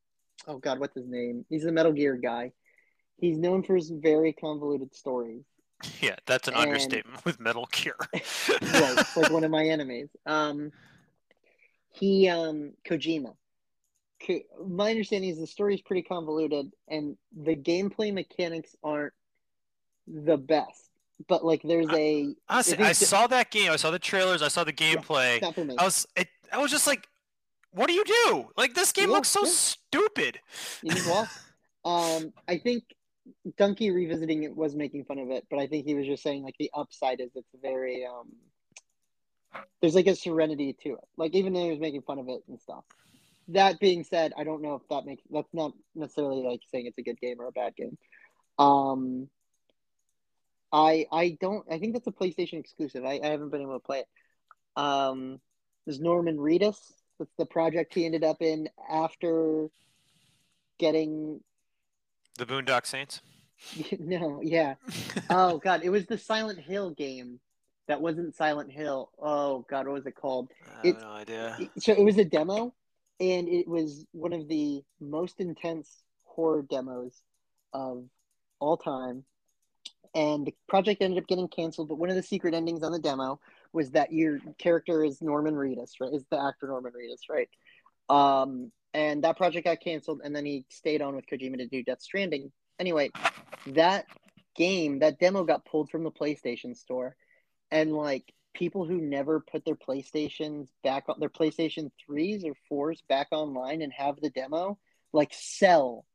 [0.46, 1.44] oh God, what's his name?
[1.48, 2.52] He's the Metal Gear guy.
[3.18, 5.42] He's known for his very convoluted stories.
[6.00, 7.96] Yeah, that's an And- understatement with Metal Gear.
[8.14, 10.08] right, like one of my enemies.
[10.24, 10.72] Um,
[11.90, 13.34] he um Kojima.
[14.26, 19.12] Ko- my understanding is the story is pretty convoluted, and the gameplay mechanics aren't
[20.06, 20.83] the best.
[21.28, 23.70] But like, there's a Honestly, If he I saw that game.
[23.70, 24.42] I saw the trailers.
[24.42, 25.34] I saw the gameplay.
[25.34, 25.76] it's not for me.
[25.78, 27.06] I was it, I was just like,
[27.72, 28.50] what do you do?
[28.56, 29.50] Like this game Yeah, looks so yeah.
[29.50, 30.40] stupid.
[31.08, 31.28] Walk.
[31.86, 32.82] Um, I think
[33.58, 36.42] Donkey revisiting it was making fun of it, but I think he was just saying
[36.42, 38.32] like the upside is it's very um.
[39.82, 41.04] There's like a serenity to it.
[41.18, 42.84] Like even though he was making fun of it and stuff.
[43.48, 46.96] That being said, I don't know if that makes that's not necessarily like saying it's
[46.96, 47.98] a good game or a bad game.
[48.58, 49.28] Um.
[50.74, 53.04] I I don't I think that's a PlayStation exclusive.
[53.04, 54.08] I, I haven't been able to play it.
[54.76, 55.40] Um,
[55.86, 56.76] there's Norman Reedus.
[57.18, 59.68] That's the project he ended up in after
[60.78, 61.40] getting
[62.38, 63.20] The Boondock Saints.
[64.00, 64.74] no, yeah.
[65.30, 67.38] Oh god, it was the Silent Hill game
[67.86, 69.10] that wasn't Silent Hill.
[69.18, 70.48] Oh god, what was it called?
[70.66, 71.58] I have It's- no idea.
[71.78, 72.74] So it was a demo,
[73.20, 77.22] and it was one of the most intense horror demos
[77.72, 78.04] of
[78.58, 79.24] all time.
[80.14, 83.00] And the project ended up getting canceled, but one of the secret endings on the
[83.00, 83.40] demo
[83.72, 86.12] was that your character is Norman Reedus, right?
[86.12, 87.48] Is the actor Norman Reedus, right?
[88.08, 91.82] Um, and that project got canceled, and then he stayed on with Kojima to do
[91.82, 92.52] Death Stranding.
[92.78, 93.10] Anyway,
[93.66, 94.06] that
[94.54, 97.16] game, that demo got pulled from the PlayStation store,
[97.72, 103.00] and like people who never put their PlayStations back on their PlayStation 3s or 4s
[103.08, 104.78] back online and have the demo,
[105.12, 106.06] like sell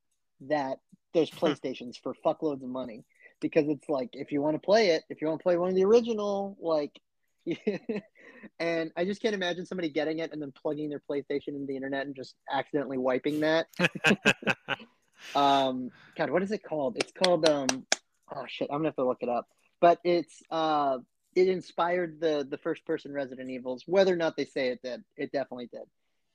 [0.47, 0.77] that
[1.13, 3.03] those PlayStations for fuckloads of money
[3.39, 5.69] because it's like if you want to play it, if you want to play one
[5.69, 6.99] of the original, like
[8.59, 11.75] and I just can't imagine somebody getting it and then plugging their PlayStation into the
[11.75, 13.67] internet and just accidentally wiping that.
[15.35, 16.97] um God, what is it called?
[16.97, 17.85] It's called um
[18.33, 19.47] oh shit, I'm gonna have to look it up.
[19.81, 20.99] But it's uh
[21.35, 23.83] it inspired the the first person Resident Evils.
[23.85, 25.83] Whether or not they say it did, it definitely did.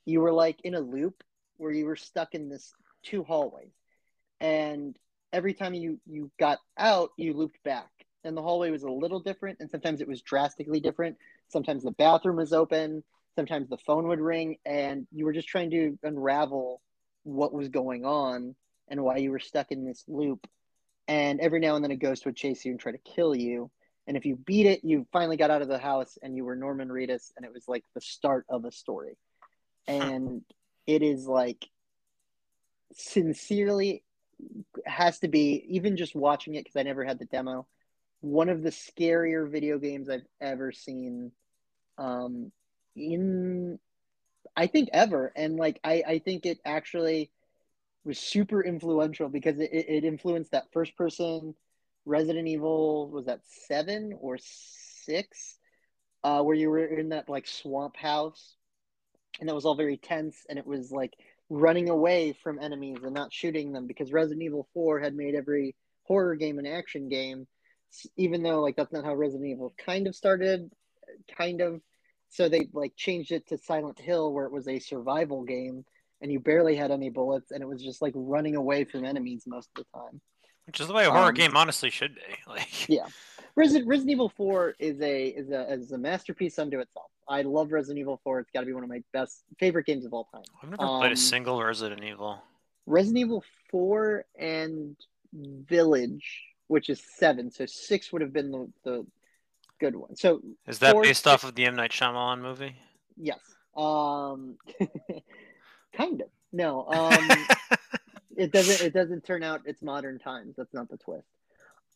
[0.05, 1.23] You were like in a loop
[1.57, 3.73] where you were stuck in this two hallways,
[4.41, 4.99] and
[5.35, 7.91] every time you you got out, you looped back,
[8.23, 11.17] and the hallway was a little different, and sometimes it was drastically different.
[11.49, 13.03] Sometimes the bathroom was open,
[13.35, 16.81] sometimes the phone would ring, and you were just trying to unravel
[17.25, 18.55] what was going on
[18.89, 20.47] and why you were stuck in this loop.
[21.09, 23.71] And every now and then a ghost would chase you and try to kill you.
[24.07, 26.57] And if you beat it, you finally got out of the house and you were
[26.57, 29.17] Norman Reedus, and it was like the start of a story.
[29.87, 30.43] And
[30.87, 31.69] it is like
[32.93, 34.04] sincerely
[34.87, 37.67] has to be even just watching it because I never had the demo.
[38.21, 41.33] One of the scarier video games I've ever seen,
[41.99, 42.51] um,
[42.97, 43.79] in
[44.57, 47.31] I think ever, and like I I think it actually
[48.05, 51.55] was super influential because it, it influenced that first person
[52.07, 55.59] Resident Evil was that seven or six,
[56.23, 58.57] uh, where you were in that like swamp house,
[59.41, 61.15] and that was all very tense, and it was like
[61.51, 65.75] running away from enemies and not shooting them because Resident Evil Four had made every
[66.05, 67.47] horror game an action game,
[68.17, 70.71] even though like that's not how Resident Evil kind of started,
[71.37, 71.81] kind of.
[72.31, 75.85] So they like changed it to Silent Hill where it was a survival game
[76.21, 79.45] and you barely had any bullets and it was just like running away from enemies
[79.47, 80.21] most of the time.
[80.67, 82.21] Which is the way a horror Um, game honestly should be.
[82.49, 83.07] Like, Yeah.
[83.57, 87.07] Resident, Resident Evil 4 is a is a is a masterpiece unto itself.
[87.29, 88.41] I love Resident Evil 4.
[88.41, 90.43] It's got to be one of my best favorite games of all time.
[90.63, 92.43] I've never played um, a single Resident Evil.
[92.87, 94.97] Resident Evil 4 and
[95.33, 97.51] Village, which is 7.
[97.51, 99.07] So 6 would have been the, the
[99.81, 100.17] good one.
[100.17, 102.77] So Is that four, based off of the M Night Shyamalan movie?
[103.17, 103.39] yes.
[103.77, 104.57] Um
[105.97, 106.29] kind of.
[106.53, 106.87] No.
[106.87, 107.29] Um
[108.37, 110.55] it doesn't it doesn't turn out it's modern times.
[110.57, 111.27] That's not the twist.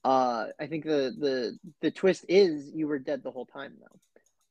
[0.05, 3.99] Uh I think the the the twist is you were dead the whole time though.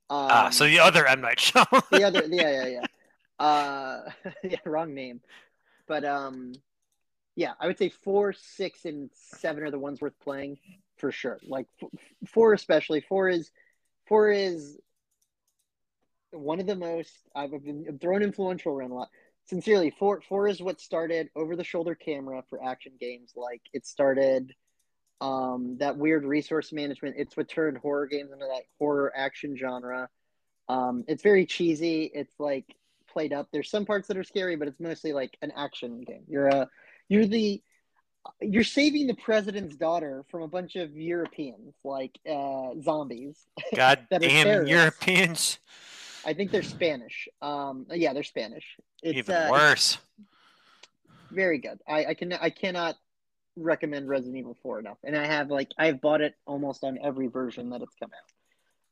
[0.10, 1.64] Um, ah, so the other M Night show.
[1.92, 3.46] the other yeah yeah yeah.
[3.46, 4.10] Uh
[4.44, 5.22] yeah, wrong name.
[5.88, 6.54] but um,
[7.36, 10.58] yeah, I would say four, six, and seven are the ones worth playing
[10.98, 11.40] for sure.
[11.48, 11.90] Like f-
[12.30, 13.52] four, especially four is
[14.08, 14.78] four is
[16.32, 19.10] one of the most I've been thrown influential around a lot.
[19.46, 23.34] Sincerely, four four is what started over the shoulder camera for action games.
[23.36, 24.54] Like it started
[25.22, 27.16] um, that weird resource management.
[27.18, 30.10] It's what turned horror games into that horror action genre.
[30.70, 32.12] Um, it's very cheesy.
[32.14, 32.76] It's like
[33.12, 33.48] played up.
[33.52, 36.24] There's some parts that are scary, but it's mostly like an action game.
[36.28, 36.70] You're a
[37.10, 37.62] you're the
[38.42, 43.38] you're saving the president's daughter from a bunch of Europeans, like uh, zombies.
[43.76, 44.68] God damn.
[44.68, 45.60] Europeans.
[46.26, 47.30] I think they're Spanish.
[47.42, 48.66] Um, yeah, they're Spanish.
[49.02, 49.98] It's Even uh, worse.
[51.32, 51.80] very good.
[51.88, 52.98] I, I can I cannot
[53.58, 54.98] recommend Resident Evil 4 enough.
[55.04, 58.34] And I have like I've bought it almost on every version that it's come out.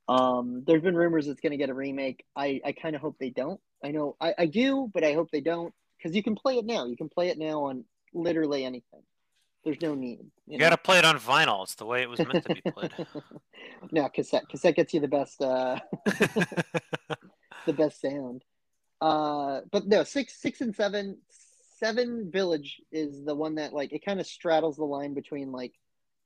[0.08, 2.24] Um, there's been rumors it's going to get a remake.
[2.36, 3.60] I, I kind of hope they don't.
[3.84, 6.66] I know I, I do, but I hope they don't because you can play it
[6.66, 6.86] now.
[6.86, 9.02] You can play it now on literally anything.
[9.64, 10.26] There's no need.
[10.46, 11.64] You got to play it on vinyl.
[11.64, 12.94] It's the way it was meant to be played.
[13.92, 14.48] no cassette.
[14.48, 15.42] Cassette gets you the best.
[15.42, 15.80] Uh,
[17.66, 18.44] the best sound.
[19.02, 21.18] Uh, but no, six, six, and seven.
[21.78, 25.74] Seven Village is the one that like it kind of straddles the line between like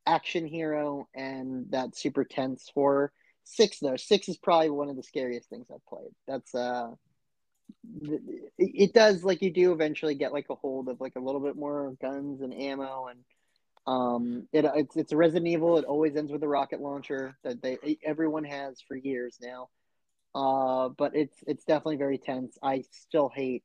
[0.06, 3.12] action hero and that super tense horror.
[3.44, 6.12] Six though, six is probably one of the scariest things I've played.
[6.28, 6.92] That's uh,
[8.58, 11.56] it does like you do eventually get like a hold of like a little bit
[11.56, 13.20] more guns and ammo and
[13.88, 15.78] um it it's it's a Resident Evil.
[15.78, 19.70] It always ends with a rocket launcher that they everyone has for years now.
[20.36, 22.58] Uh, but it's it's definitely very tense.
[22.62, 23.64] I still hate.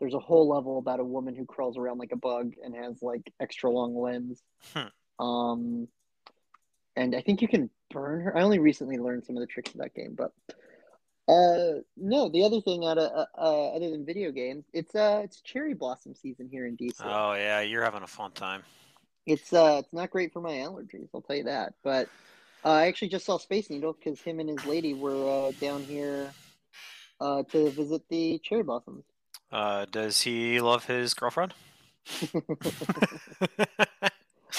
[0.00, 3.02] There's a whole level about a woman who crawls around like a bug and has
[3.02, 4.40] like extra long limbs.
[4.72, 5.24] Hmm.
[5.24, 5.88] Um,
[6.96, 8.36] and I think you can burn her.
[8.36, 10.32] I only recently learned some of the tricks of that game, but
[11.28, 12.28] uh, no.
[12.28, 15.74] The other thing, out of uh, uh, other than video games, it's uh, it's cherry
[15.74, 16.94] blossom season here in DC.
[17.04, 18.62] oh yeah, you're having a fun time.
[19.26, 21.08] It's uh, it's not great for my allergies.
[21.14, 21.74] I'll tell you that.
[21.84, 22.08] But
[22.64, 25.82] uh, I actually just saw Space Needle because him and his lady were uh, down
[25.82, 26.32] here
[27.20, 29.04] uh, to visit the cherry blossoms.
[29.52, 31.54] Uh, does he love his girlfriend?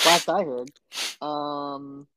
[0.05, 0.71] Last I heard,
[1.21, 2.07] um,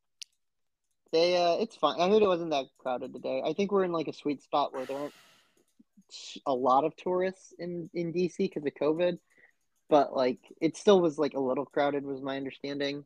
[1.12, 2.00] they uh, it's fine.
[2.00, 3.42] I heard it wasn't that crowded today.
[3.44, 5.14] I think we're in like a sweet spot where there aren't
[6.46, 9.18] a lot of tourists in in DC because of COVID,
[9.90, 13.04] but like it still was like a little crowded was my understanding.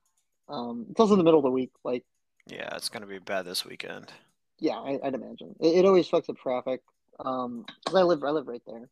[0.48, 2.04] Um, it's also in the middle of the week, like.
[2.46, 4.12] yeah, it's gonna be bad this weekend.
[4.58, 6.80] Yeah, I, I'd imagine it, it always fucks up traffic.
[7.18, 8.88] Um, 'cause I live, I live right there.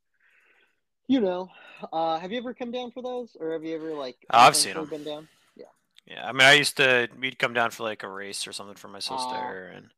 [1.07, 1.51] You know,
[1.93, 4.17] uh, have you ever come down for those, or have you ever like?
[4.31, 4.87] Oh, I've seen them.
[4.87, 5.29] Been down.
[5.57, 5.67] Yeah,
[6.07, 8.77] Yeah, I mean, I used to we'd come down for like a race or something
[8.77, 9.77] for my sister, Ah.
[9.77, 9.91] and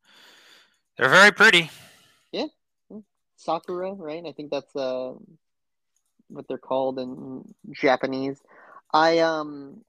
[0.97, 1.71] they're very pretty.
[2.33, 2.47] Yeah,
[3.37, 4.25] sakura, right?
[4.27, 5.15] I think that's uh,
[6.29, 8.41] what they're called in Japanese.
[8.93, 9.85] I um,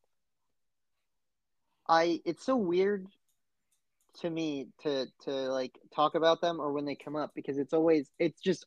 [1.88, 3.08] I it's so weird
[4.22, 7.74] to me to to like talk about them or when they come up because it's
[7.74, 8.66] always it's just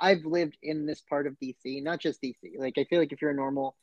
[0.00, 2.58] I've lived in this part of DC, not just DC.
[2.58, 3.76] Like I feel like if you're a normal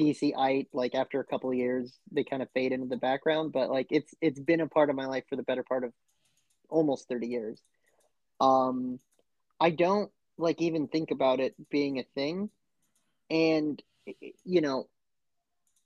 [0.00, 3.52] DCite, like after a couple years, they kind of fade into the background.
[3.52, 5.92] But like it's it's been a part of my life for the better part of
[6.68, 7.60] almost thirty years.
[8.40, 8.98] Um,
[9.60, 12.50] I don't like even think about it being a thing,
[13.30, 13.82] and
[14.44, 14.88] you know,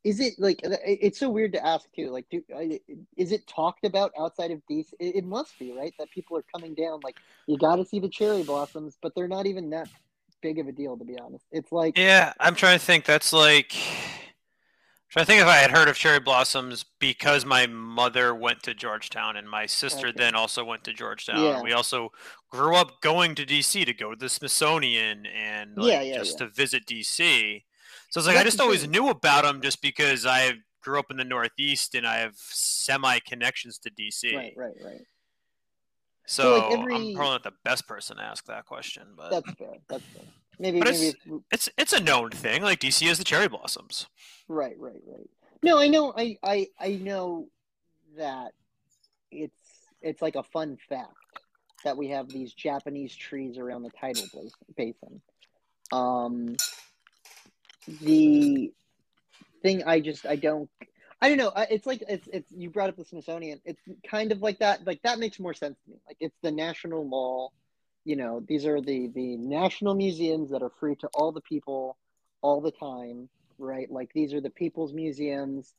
[0.05, 2.11] is it like uh, it's so weird to ask too?
[2.11, 2.77] Like, do uh,
[3.17, 4.87] is it talked about outside of DC?
[5.01, 7.01] It, must be right that people are coming down.
[7.03, 9.89] Like, you got to see the cherry blossoms, but they're not even that
[10.43, 11.45] big of a deal to be honest.
[11.51, 13.05] It's like Yeah, I'm trying to think.
[13.05, 13.75] That's like
[15.09, 18.75] trying to think if I had heard of cherry blossoms because my mother went to
[18.75, 20.19] Georgetown and my sister Okay.
[20.19, 21.43] then also went to Georgetown.
[21.43, 21.63] Yeah.
[21.63, 22.13] We also
[22.51, 26.39] grew up going to DC to go to the Smithsonian and like, Yeah, yeah, just
[26.39, 27.65] to visit DC.
[28.11, 31.17] So it's like I just always knew about them just because I grew up in
[31.17, 34.35] the Northeast and I have semi connections to DC.
[34.35, 35.01] right, right, right.
[36.29, 39.51] So, So, like, I'm probably not the best person to ask that question, but That's
[39.59, 39.75] fair.
[39.89, 40.23] That's fair.
[40.59, 41.09] Maybe, But maybe.
[41.09, 42.63] it's- it's it's a known thing.
[42.63, 44.07] Like DC has the cherry blossoms.
[44.49, 45.29] Right, right, right.
[45.63, 46.13] No, I know.
[46.17, 47.49] I, I, I know
[48.17, 48.53] that
[49.31, 49.55] it's
[50.03, 51.13] it's like a fun fact
[51.85, 55.21] that we have these Japanese trees around the tidal bas- basin.
[55.93, 56.57] Um,
[57.87, 58.73] the
[59.63, 60.71] thing I just I don't
[61.21, 61.53] I don't know.
[61.71, 63.61] It's like it's it's you brought up the Smithsonian.
[63.65, 64.87] It's kind of like that.
[64.87, 65.97] Like that makes more sense to me.
[66.07, 67.53] Like it's the national mall.
[68.05, 71.97] You know, these are the the national museums that are free to all the people
[72.43, 73.29] all the time,
[73.59, 73.91] right?
[73.91, 75.73] Like these are the people's museums,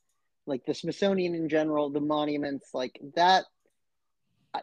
[0.48, 3.46] like the Smithsonian in general, the monuments, like that.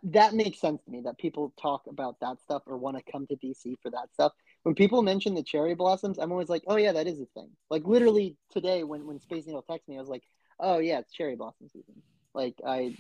[0.03, 3.27] that makes sense to me that people talk about that stuff or want to come
[3.29, 4.33] to DC for that stuff.
[4.65, 7.51] When people mention the cherry blossoms, I'm always like, oh yeah, that is a thing.
[7.71, 10.25] Like literally today, when when Space Needle texted me, I was like,
[10.59, 12.03] oh yeah, it's cherry blossom season.
[12.35, 12.97] Like I,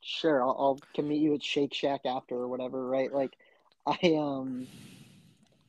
[0.00, 3.12] sure, I'll, I'll come meet you at Shake Shack after or whatever, right?
[3.12, 3.32] Like
[3.86, 4.68] I um,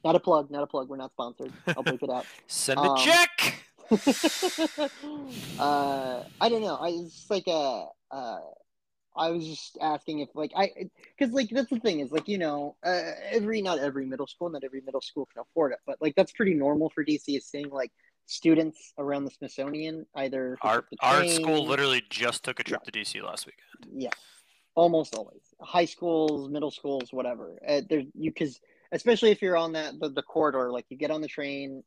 [0.03, 0.89] not a plug, not a plug.
[0.89, 1.51] We're not sponsored.
[1.75, 2.27] I'll bleep it out.
[2.47, 3.55] Send a Um, check.
[5.59, 6.75] uh, I don't know.
[6.75, 7.87] I it's like a.
[8.11, 8.39] Uh,
[9.15, 10.71] I was just asking if like I
[11.17, 14.49] because like that's the thing is like you know uh, every not every middle school
[14.49, 17.45] not every middle school can afford it but like that's pretty normal for DC is
[17.45, 17.91] seeing like
[18.25, 23.21] students around the Smithsonian either Our our school literally just took a trip to DC
[23.23, 24.01] last weekend.
[24.01, 24.09] yeah.
[24.75, 25.43] Almost always.
[25.61, 27.59] High schools middle schools whatever.
[27.67, 28.59] Uh, there you because
[28.91, 31.83] especially if you're on that the, the corridor like you get on the train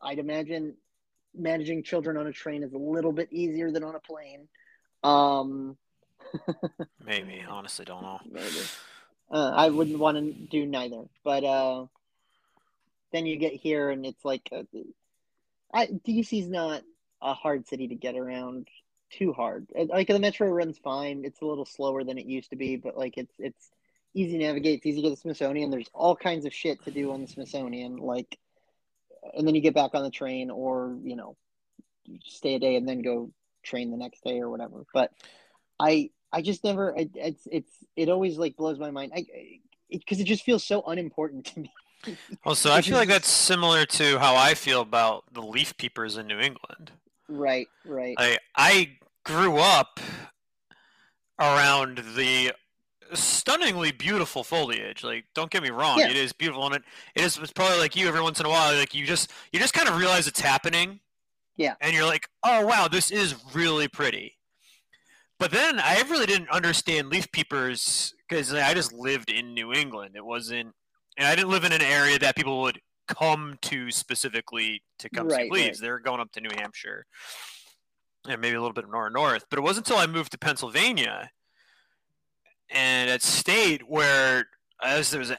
[0.00, 0.76] I'd imagine
[1.34, 4.48] managing children on a train is a little bit easier than on a plane.
[5.02, 5.76] Um
[7.04, 8.20] Maybe, honestly, don't know.
[8.30, 8.60] maybe.
[9.30, 11.86] Uh, I wouldn't want to do neither, but uh,
[13.12, 14.62] then you get here and it's like, uh,
[15.72, 16.82] I DC's not
[17.20, 18.68] a hard city to get around
[19.10, 19.66] too hard.
[19.74, 21.24] Like the metro runs fine.
[21.24, 23.70] It's a little slower than it used to be, but like it's it's
[24.14, 24.78] easy to navigate.
[24.78, 25.70] It's easy to get to the Smithsonian.
[25.70, 28.38] There's all kinds of shit to do on the Smithsonian, like,
[29.36, 31.36] and then you get back on the train, or you know,
[32.24, 33.30] stay a day and then go
[33.62, 34.84] train the next day or whatever.
[34.92, 35.12] But
[35.80, 39.12] I I just never I, it's it's it always like blows my mind.
[39.14, 39.24] I
[39.90, 41.72] because it, just feels so unimportant to me.
[42.44, 46.16] Well, so I feel like that's similar to how I feel about the leaf peepers
[46.16, 46.90] in New England.
[47.28, 48.16] Right, right.
[48.18, 50.00] I I grew up
[51.38, 52.52] around the
[53.12, 55.04] stunningly beautiful foliage.
[55.04, 56.10] Like, don't get me wrong, Yeah.
[56.10, 56.82] it is beautiful, and it,
[57.14, 57.38] it is.
[57.38, 58.76] It's probably like you every once in a while.
[58.76, 60.98] Like you just you just kind of realize it's happening.
[61.56, 61.74] Yeah.
[61.80, 64.36] And you're like, oh wow, this is really pretty.
[65.38, 70.12] But then I really didn't understand leaf peepers because I just lived in New England.
[70.16, 70.72] It wasn't,
[71.18, 75.28] and I didn't live in an area that people would come to specifically to come
[75.28, 75.80] Right, see leaves.
[75.80, 75.86] right.
[75.86, 77.04] They were going up to New Hampshire
[78.26, 79.44] and maybe a little bit more north.
[79.50, 81.30] But it wasn't until I moved to Pennsylvania
[82.70, 84.46] and at State where,
[84.82, 85.38] as there was a,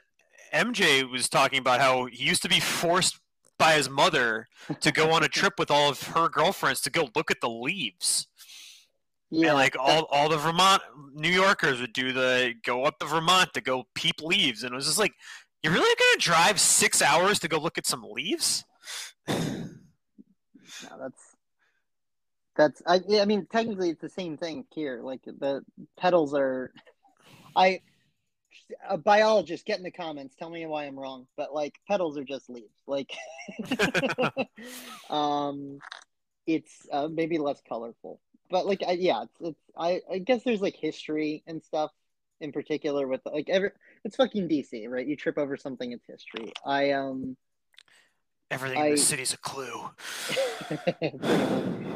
[0.54, 3.20] MJ was talking about how he used to be forced
[3.58, 4.48] by his mother
[4.82, 7.50] to go on a trip with all of her girlfriends to go look at the
[7.50, 8.28] leaves.
[9.42, 10.82] Yeah, and like all, all the Vermont
[11.14, 14.76] New Yorkers would do the go up to Vermont to go peep leaves, and it
[14.76, 15.14] was just like,
[15.62, 18.64] you're really gonna drive six hours to go look at some leaves?
[19.28, 19.36] no,
[21.00, 21.36] that's
[22.56, 25.02] that's I I mean technically it's the same thing here.
[25.02, 25.64] Like the
[25.98, 26.72] petals are
[27.56, 27.82] I
[28.90, 32.24] a biologist get in the comments tell me why I'm wrong, but like petals are
[32.24, 32.82] just leaves.
[32.88, 33.12] Like
[35.10, 35.80] um
[36.48, 38.20] it's uh, maybe less colorful.
[38.50, 41.92] But like I, yeah, it's, it's I I guess there's like history and stuff
[42.42, 43.72] in particular with like every
[44.04, 45.06] it's fucking DC, right?
[45.06, 46.54] You trip over something it's history.
[46.66, 47.38] I um
[48.52, 49.90] Everything in the city's a clue.
[50.70, 51.14] hey,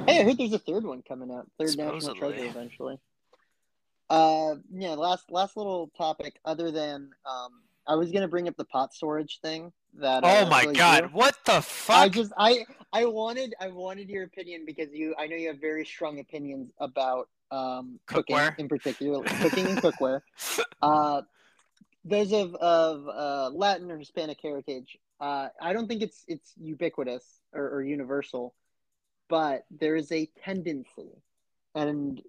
[0.08, 1.48] I heard there's a third one coming out.
[1.60, 2.32] Third National Supposedly.
[2.32, 3.00] Treasure eventually.
[4.10, 4.96] Uh, yeah.
[4.96, 6.40] Last last little topic.
[6.44, 9.72] Other than um, I was gonna bring up the pot storage thing.
[9.98, 11.10] That Oh uh, my Billy god, Drew.
[11.10, 11.98] what the fuck?
[11.98, 15.60] I just I I wanted I wanted your opinion because you I know you have
[15.60, 18.60] very strong opinions about um cooking Cookware?
[18.60, 20.22] in particular cooking and cookware.
[20.82, 21.22] Uh,
[22.06, 27.24] those of of uh, Latin or Hispanic heritage, uh, I don't think it's it's ubiquitous
[27.54, 28.54] or, or universal,
[29.30, 31.10] but there is a tendency,
[31.76, 32.22] and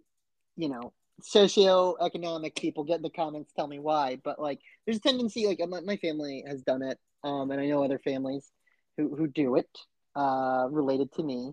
[0.57, 0.93] you know,
[1.23, 5.61] socioeconomic people get in the comments tell me why, but like there's a tendency like
[5.69, 8.51] my, my family has done it, um, and I know other families
[8.97, 9.69] who who do it,
[10.17, 11.53] uh, related to me,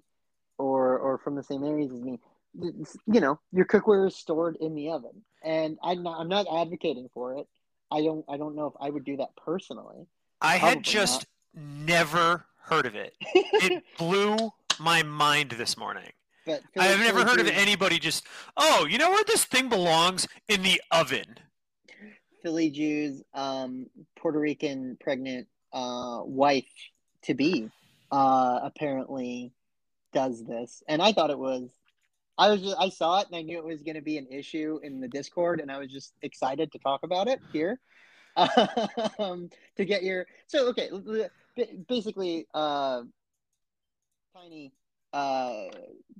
[0.58, 2.20] or or from the same areas as me.
[2.54, 7.10] You know, your cookware is stored in the oven, and I'm not I'm not advocating
[7.14, 7.48] for it.
[7.92, 10.08] I don't I don't know if I would do that personally.
[10.42, 13.16] I had probably just never heard of it.
[13.22, 16.12] It blew my mind this morning.
[16.46, 20.28] but I have never heard of anybody just, oh, you know where this thing belongs?
[20.48, 21.38] In the oven.
[22.44, 23.88] Philly Jews, um,
[24.18, 25.48] Puerto Rican pregnant
[25.78, 26.66] uh, wife
[27.24, 27.70] to be,
[28.12, 29.52] uh, apparently
[30.14, 31.70] does this, and I thought it was.
[32.40, 34.28] I was just, I saw it and I knew it was going to be an
[34.30, 37.80] issue in the Discord, and I was just excited to talk about it here.
[39.20, 40.92] Um, to get your so okay,
[41.88, 43.02] basically, uh,
[44.36, 44.72] tiny
[45.14, 45.64] uh,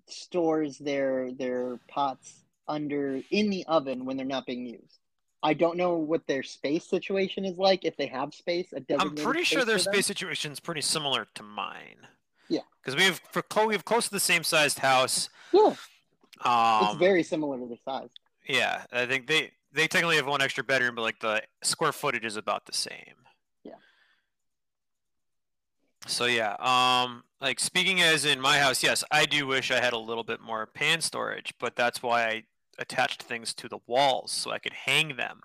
[0.08, 5.00] stores their their pots under in the oven when they're not being used.
[5.44, 7.86] I don't know what their space situation is like.
[7.86, 11.44] If they have space, a I'm pretty sure their space situation is pretty similar to
[11.44, 12.08] mine.
[12.50, 12.62] Yeah.
[12.82, 15.30] Because we have for we have close to the same sized house.
[15.52, 15.76] Yeah,
[16.44, 18.10] Um, it's very similar to the size.
[18.48, 22.26] Yeah, I think they they technically have one extra bedroom, but like the square footage
[22.26, 23.16] is about the same.
[23.64, 23.74] Yeah.
[26.08, 29.94] So yeah, um, like speaking as in my house, yes, I do wish I had
[29.94, 32.44] a little bit more pan storage, but that's why I
[32.80, 35.42] attached things to the walls so I could hang them,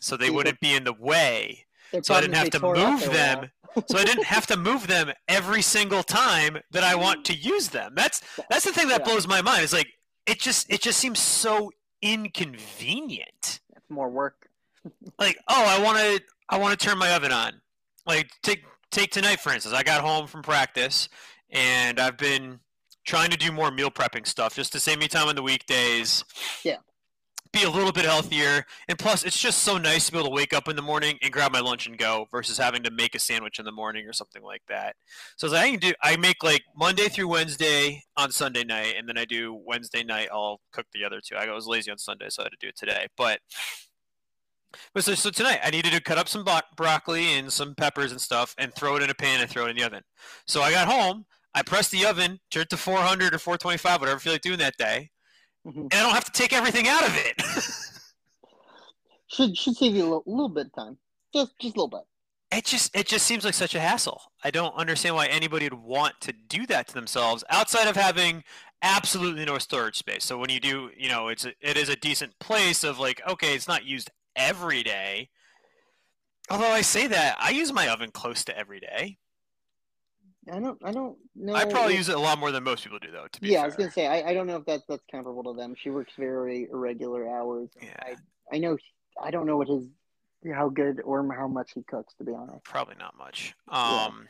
[0.00, 1.66] so they wouldn't be in the way.
[2.02, 3.50] So I didn't have to move them.
[3.86, 7.68] So I didn't have to move them every single time that I want to use
[7.68, 7.92] them.
[7.94, 9.62] That's that's the thing that blows my mind.
[9.62, 9.88] It's like
[10.26, 11.70] it just it just seems so
[12.02, 13.60] inconvenient.
[13.76, 14.48] It's more work.
[15.18, 17.60] Like, oh, I want to I want to turn my oven on.
[18.06, 19.74] Like take take tonight for instance.
[19.74, 21.08] I got home from practice
[21.50, 22.60] and I've been
[23.08, 26.22] trying to do more meal prepping stuff just to save me time on the weekdays.
[26.62, 26.76] Yeah.
[27.54, 28.66] Be a little bit healthier.
[28.86, 31.18] And plus it's just so nice to be able to wake up in the morning
[31.22, 34.06] and grab my lunch and go versus having to make a sandwich in the morning
[34.06, 34.94] or something like that.
[35.36, 39.16] So I can do I make like Monday through Wednesday on Sunday night and then
[39.16, 41.36] I do Wednesday night I'll cook the other two.
[41.36, 43.06] I was lazy on Sunday so I had to do it today.
[43.16, 43.40] But
[44.92, 48.12] but so, so tonight I needed to cut up some bro- broccoli and some peppers
[48.12, 50.02] and stuff and throw it in a pan and throw it in the oven.
[50.46, 51.24] So I got home,
[51.54, 54.58] I press the oven, turn it to 400 or 425, whatever I feel like doing
[54.58, 55.10] that day,
[55.66, 55.82] Mhm.
[55.82, 57.40] and I don't have to take everything out of it.
[59.30, 60.98] Should should save you a little, little bit of time.
[61.34, 62.56] Just just a little bit.
[62.56, 64.22] it just it just seems like such a hassle.
[64.42, 68.42] I don't understand why anybody would want to do that to themselves outside of having
[68.80, 70.24] absolutely no storage space.
[70.24, 73.20] So when you do, you know, it's a, it is a decent place of like
[73.28, 75.28] okay, it's not used every day.
[76.50, 79.18] Although I say that, I use my oven close to every day.
[80.52, 81.54] I don't I don't know.
[81.54, 83.26] I probably use it a lot more than most people do, though.
[83.30, 83.62] To be Yeah, fair.
[83.62, 85.74] I was gonna say I, I don't know if that's that's comparable to them.
[85.76, 87.68] She works very irregular hours.
[87.82, 87.88] Yeah.
[88.02, 88.16] I
[88.52, 88.76] I know
[89.22, 89.84] I don't know what his
[90.54, 92.64] how good or how much he cooks to be honest.
[92.64, 93.54] Probably not much.
[93.70, 94.04] Yeah.
[94.06, 94.28] Um,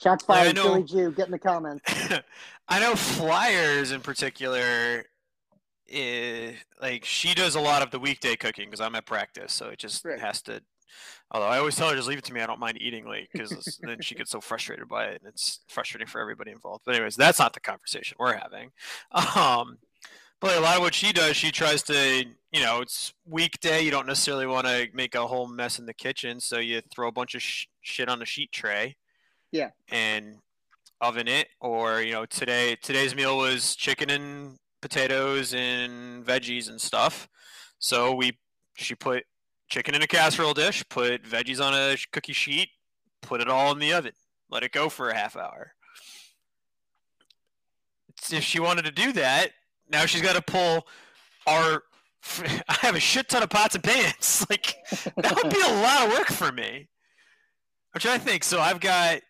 [0.00, 1.12] Shots Like, I fired, know- Philly Jew.
[1.12, 1.84] Get in the comments.
[2.68, 5.04] I know Flyers in particular.
[5.86, 9.68] Is, like she does a lot of the weekday cooking because I'm at practice, so
[9.68, 10.18] it just Right.
[10.18, 10.62] has to.
[11.34, 13.28] Although I always tell her just leave it to me, I don't mind eating late
[13.32, 16.84] because then she gets so frustrated by it, and it's frustrating for everybody involved.
[16.86, 18.70] But anyways, that's not the conversation we're having.
[19.36, 19.78] Um,
[20.40, 23.80] but a lot of what she does, she tries to, you know, it's weekday.
[23.80, 27.08] You don't necessarily want to make a whole mess in the kitchen, so you throw
[27.08, 28.94] a bunch of sh- shit on a sheet tray.
[29.50, 29.70] Yeah.
[29.90, 30.36] And
[31.00, 36.80] oven it, or you know, today today's meal was chicken and potatoes and veggies and
[36.80, 37.28] stuff.
[37.80, 38.38] So we
[38.76, 39.24] she put
[39.68, 42.68] chicken in a casserole dish, put veggies on a cookie sheet,
[43.22, 44.12] put it all in the oven,
[44.50, 45.72] let it go for a half hour.
[48.30, 49.50] If she wanted to do that,
[49.90, 50.86] now she's got to pull
[51.46, 51.82] our.
[52.68, 54.46] I have a shit ton of pots and pans.
[54.50, 54.76] Like
[55.16, 56.88] that would be a lot of work for me.
[57.94, 58.44] I'm trying to think.
[58.44, 59.20] So I've got,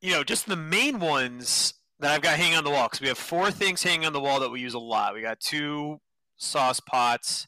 [0.00, 2.86] you know, just the main ones that I've got hanging on the wall.
[2.86, 5.14] Because we have four things hanging on the wall that we use a lot.
[5.14, 6.00] We got two
[6.36, 7.46] sauce pots,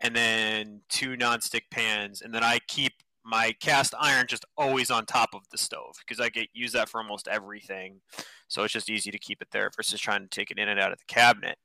[0.00, 2.92] and then two nonstick pans, and then I keep
[3.24, 6.88] my cast iron just always on top of the stove because I get use that
[6.88, 8.00] for almost everything.
[8.48, 10.80] So it's just easy to keep it there versus trying to take it in and
[10.80, 11.58] out of the cabinet.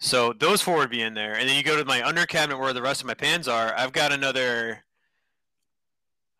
[0.00, 2.58] So those four would be in there, and then you go to my under cabinet
[2.58, 3.74] where the rest of my pans are.
[3.76, 4.84] I've got another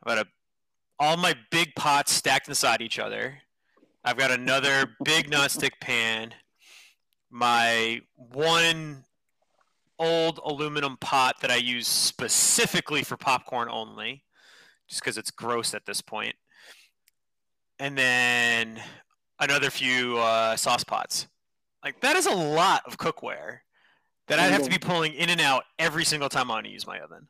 [0.02, 0.26] about a
[1.00, 3.38] all my big pots stacked inside each other.
[4.04, 6.34] I've got another big nonstick pan.
[7.30, 9.04] My one
[9.98, 14.24] old aluminum pot that I use specifically for popcorn only,
[14.88, 16.34] just because it's gross at this point.
[17.78, 18.80] And then
[19.38, 21.28] another few uh, sauce pots.
[21.84, 23.58] Like that is a lot of cookware
[24.26, 26.72] that I'd have to be pulling in and out every single time I want to
[26.72, 27.28] use my oven.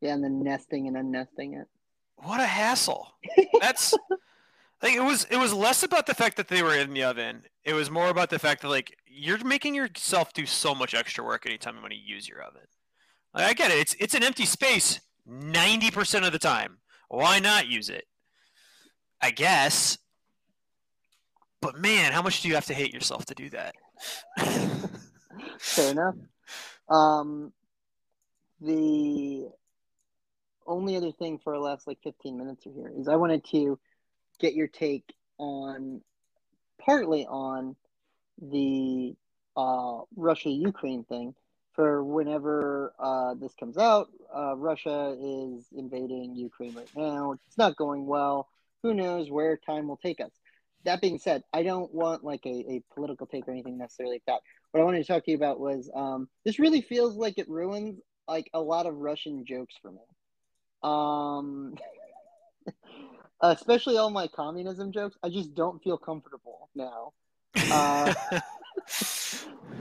[0.00, 1.68] Yeah, and then nesting and unnesting it.
[2.16, 3.14] What a hassle.
[3.60, 3.94] That's
[4.82, 7.42] like it was it was less about the fact that they were in the oven.
[7.64, 11.24] It was more about the fact that like you're making yourself do so much extra
[11.24, 12.62] work anytime you want to use your oven.
[13.34, 13.78] Like, I get it.
[13.78, 16.78] It's it's an empty space 90% of the time.
[17.08, 18.04] Why not use it?
[19.20, 19.98] I guess.
[21.60, 23.74] But man, how much do you have to hate yourself to do that?
[25.58, 26.14] Fair enough.
[26.88, 27.52] Um,
[28.60, 29.48] the
[30.66, 33.78] only other thing for our last like 15 minutes or here is I wanted to
[34.40, 36.00] get your take on
[36.80, 37.76] partly on
[38.40, 39.14] the
[39.56, 41.34] uh, Russia Ukraine thing.
[41.74, 47.32] For whenever uh, this comes out, uh, Russia is invading Ukraine right now.
[47.46, 48.48] It's not going well.
[48.82, 50.32] Who knows where time will take us?
[50.84, 54.24] That being said, I don't want like a, a political take or anything necessarily like
[54.26, 57.38] that what I wanted to talk to you about was um, this really feels like
[57.38, 59.98] it ruins like a lot of Russian jokes for me.
[60.82, 61.74] Um,
[63.42, 65.16] especially all my communism jokes.
[65.22, 67.12] I just don't feel comfortable now.
[67.70, 68.12] Uh,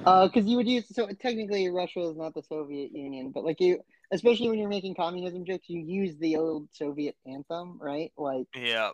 [0.05, 3.79] Because you would use so technically Russia is not the Soviet Union, but like you,
[4.11, 8.11] especially when you're making communism jokes, you use the old Soviet anthem, right?
[8.17, 8.91] Like, Yeah.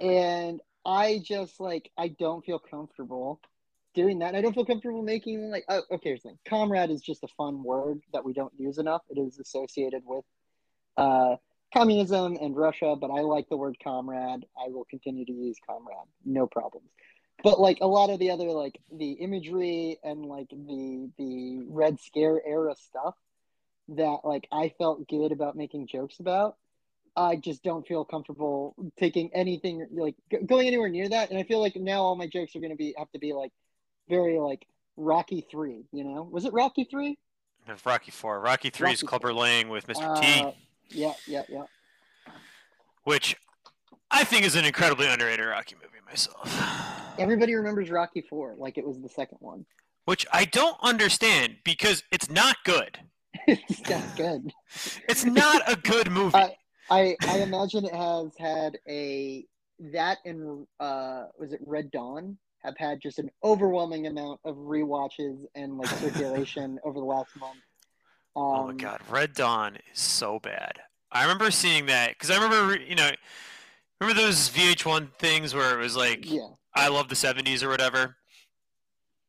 [0.00, 3.40] and I just like I don't feel comfortable
[3.94, 4.34] doing that.
[4.34, 6.10] I don't feel comfortable making like oh, okay.
[6.10, 9.02] Here's the thing: comrade is just a fun word that we don't use enough.
[9.08, 10.24] It is associated with
[10.96, 11.36] uh,
[11.72, 14.44] communism and Russia, but I like the word comrade.
[14.58, 16.90] I will continue to use comrade, no problems.
[17.42, 21.98] But like a lot of the other like the imagery and like the the Red
[22.00, 23.14] Scare era stuff
[23.88, 26.56] that like I felt good about making jokes about.
[27.16, 31.30] I just don't feel comfortable taking anything like g- going anywhere near that.
[31.30, 33.32] And I feel like now all my jokes are going to be have to be
[33.32, 33.52] like
[34.08, 34.64] very like
[34.96, 35.84] Rocky Three.
[35.92, 37.18] You know, was it Rocky Three?
[37.84, 38.40] Rocky Four.
[38.40, 40.20] Rocky Three is Rocky Clubber Lang with Mr.
[40.20, 40.52] T, Uh,
[40.92, 41.64] yeah, yeah, yeah.
[43.04, 43.36] which
[44.10, 46.48] I think is an incredibly underrated Rocky movie myself.
[47.18, 49.64] Everybody remembers Rocky Four like it was the second one.
[50.04, 52.98] Which I don't understand because it's not good.
[53.46, 54.52] it's not good.
[55.08, 56.36] It's not a good movie.
[56.36, 56.56] I-
[56.90, 59.46] I I imagine it has had a
[59.92, 65.44] that and uh was it Red Dawn have had just an overwhelming amount of rewatches
[65.54, 67.60] and like circulation over the last month.
[68.34, 70.80] Um, oh my god, Red Dawn is so bad.
[71.10, 73.10] I remember seeing that because I remember, you know,
[74.00, 78.16] remember those VH1 things where it was like, Yeah, "I love the '70s" or whatever.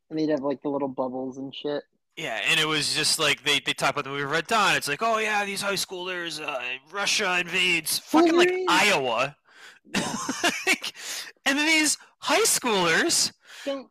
[0.10, 1.84] and they'd have like the little bubbles and shit.
[2.16, 4.76] Yeah, and it was just like they, they talk about the movie Red Dawn.
[4.76, 6.60] It's like, oh yeah, these high schoolers, uh,
[6.92, 9.36] Russia invades fucking like Iowa,
[10.68, 10.94] Like,
[11.46, 13.32] and then these high schoolers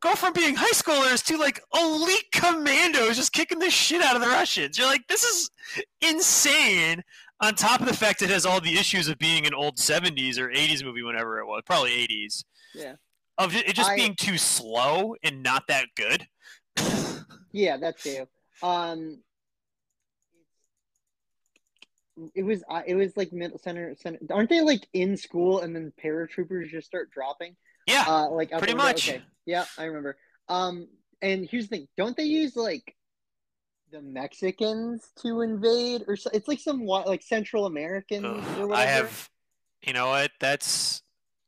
[0.00, 4.22] Go from being high schoolers to like elite commandos, just kicking the shit out of
[4.22, 4.76] the Russians.
[4.76, 5.50] You're like, this is
[6.00, 7.02] insane.
[7.40, 10.38] On top of the fact it has all the issues of being an old '70s
[10.38, 12.44] or '80s movie, whenever it was, probably '80s,
[12.74, 12.94] yeah
[13.38, 16.26] of it just I- being too slow and not that good.
[17.52, 18.26] yeah that's too.
[18.62, 19.20] Um,
[22.34, 24.18] it was uh, it was like middle center center.
[24.30, 27.56] Aren't they like in school and then paratroopers just start dropping?
[27.86, 29.08] Yeah, Uh, like Pretty much.
[29.08, 29.22] Okay.
[29.46, 30.16] Yeah, I remember.
[30.48, 30.88] Um,
[31.20, 32.94] and here's the thing: don't they use like
[33.90, 38.74] the Mexicans to invade, or so, it's like some like Central Americans Ugh, or whatever?
[38.74, 39.30] I have,
[39.82, 40.30] you know what?
[40.40, 41.02] That's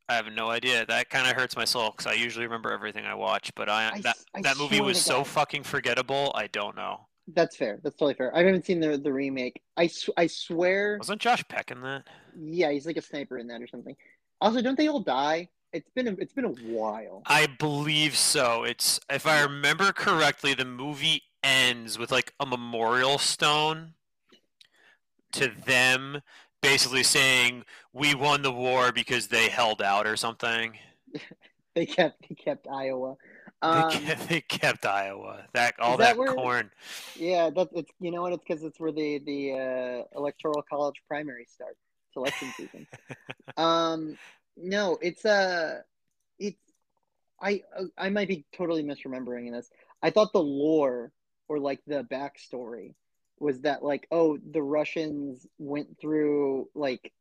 [0.07, 0.85] I have no idea.
[0.85, 3.91] That kind of hurts my soul because I usually remember everything I watch, but I,
[3.93, 6.31] I that I that movie was so fucking forgettable.
[6.35, 7.07] I don't know.
[7.33, 7.79] That's fair.
[7.83, 8.35] That's totally fair.
[8.35, 9.61] I haven't seen the the remake.
[9.75, 10.97] I sw- I swear.
[10.99, 12.03] Wasn't Josh Peck in that?
[12.39, 13.95] Yeah, he's like a sniper in that or something.
[14.41, 15.49] Also, don't they all die?
[15.75, 17.21] It's been a, it's been a while.
[17.25, 18.63] I believe so.
[18.63, 23.93] It's if I remember correctly, the movie ends with like a memorial stone
[25.33, 26.21] to them,
[26.61, 30.77] basically saying we won the war because they held out or something.
[31.75, 33.17] They kept they kept Iowa.
[33.61, 35.43] They Um, kept, they kept Iowa.
[35.53, 36.71] That all that that, where- corn.
[37.17, 40.95] Yeah, that's it's you know what it's because it's where the the uh, electoral college
[41.09, 41.75] primary start.
[42.15, 42.87] Election season.
[43.57, 44.17] um,
[44.57, 45.81] no, it's uh,
[46.39, 46.59] it's
[47.41, 47.63] I
[47.97, 49.69] I might be totally misremembering this.
[50.01, 51.11] I thought the lore
[51.47, 52.93] or like the backstory
[53.39, 57.11] was that like oh the Russians went through like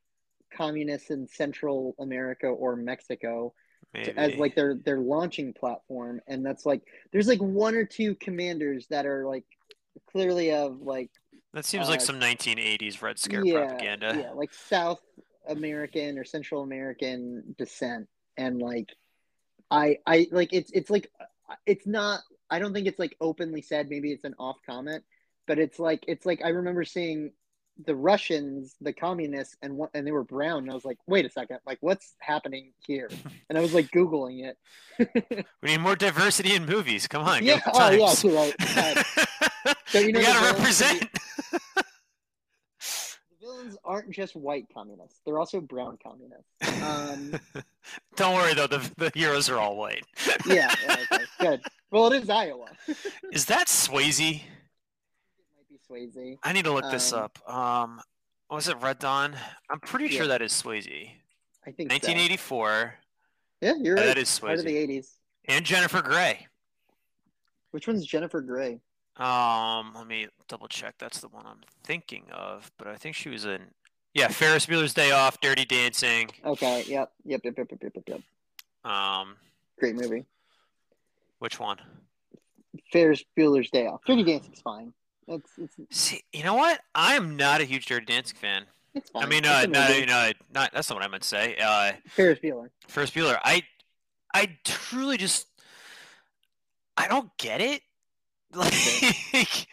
[0.57, 3.53] communists in Central America or Mexico
[3.95, 6.83] to- as like their their launching platform and that's like
[7.13, 9.45] there's like one or two commanders that are like
[10.13, 11.11] clearly of like
[11.53, 14.17] That seems like Uh, some 1980s Red Scare yeah, propaganda.
[14.23, 15.01] yeah like south
[15.49, 18.91] american or central american descent and like
[19.71, 21.11] i i like it's it's like
[21.67, 22.21] it's not
[22.51, 25.05] i don't think it's like openly said maybe it's an off comment
[25.47, 27.33] but it's like it's like i remember seeing
[27.87, 31.27] the russians the communists and what and they were brown and i was like wait
[31.27, 33.11] a second like what's happening here
[33.49, 34.57] and i was like googling it
[35.63, 37.07] We need more diversity in movies.
[37.07, 37.45] Come on.
[37.45, 38.55] Yeah, oh, yeah, you're right.
[39.87, 41.09] So, you know we gotta represent.
[43.85, 47.39] Aren't just white communists they're also brown communists um
[48.17, 50.05] Don't worry though, the the heroes are all white.
[50.47, 51.61] yeah, yeah, okay, good
[51.91, 52.67] well it is iowa
[53.33, 54.43] is that Swayze?
[55.57, 57.51] might be swayze I need to look this Um, up.
[57.51, 58.01] Um,
[58.51, 59.35] was it Red Dawn?
[59.71, 61.11] I'm pretty sure that is Swayze.
[61.67, 61.95] i think so.
[61.95, 62.95] 1984.
[63.61, 65.09] yeah you're right that is part of the 80s
[65.47, 66.47] And Jennifer Grey.
[67.73, 68.81] which one's jennifer grey
[69.17, 70.97] Um, let me double check.
[70.99, 73.61] That's the one I'm thinking of, but I think she was in.
[74.13, 76.31] Yeah, Ferris Bueller's Day Off, Dirty Dancing.
[76.45, 78.91] okay yep yep yep yep yep yep, yep.
[78.91, 79.37] Um,
[79.79, 80.25] great movie
[81.39, 81.79] which one?
[82.93, 84.93] ferris bueller's day off dirty dancing's fine
[85.29, 86.81] it's it's See, you know what?
[86.95, 88.65] I'm not a huge Dirty Dancing fan.
[88.95, 91.23] it's fine I mean, uh, a not, you know, not that's not what I meant
[91.23, 91.57] to say.
[91.57, 93.39] Uh, ferris bueller Ferris Bueller.
[93.43, 93.63] I,
[94.35, 95.47] I truly just,
[96.97, 97.81] I don't get it.
[99.35, 99.67] like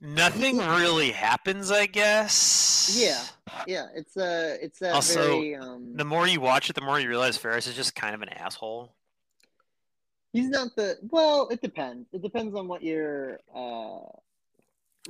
[0.00, 1.70] nothing really happens.
[1.70, 2.96] I guess.
[2.98, 3.22] Yeah,
[3.66, 3.86] yeah.
[3.94, 5.92] It's a it's a Also, very um.
[5.96, 8.28] The more you watch it, the more you realize Ferris is just kind of an
[8.30, 8.92] asshole.
[10.32, 11.48] He's not the well.
[11.50, 12.08] It depends.
[12.12, 13.98] It depends on what your uh.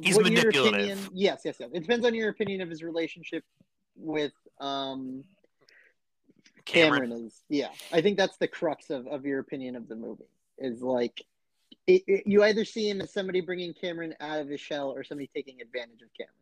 [0.00, 0.74] He's what your manipulative.
[0.74, 1.70] opinion- yes, yes, yes.
[1.72, 3.44] It depends on your opinion of his relationship
[3.96, 5.24] with um
[6.64, 7.02] Cameron.
[7.10, 7.42] Cameron is.
[7.48, 10.24] Yeah, I think that's the crux of, of your opinion of the movie.
[10.58, 11.22] Is like,
[11.86, 15.04] it, it- you either see him as somebody bringing Cameron out of his shell or
[15.04, 16.34] somebody taking advantage of Cameron,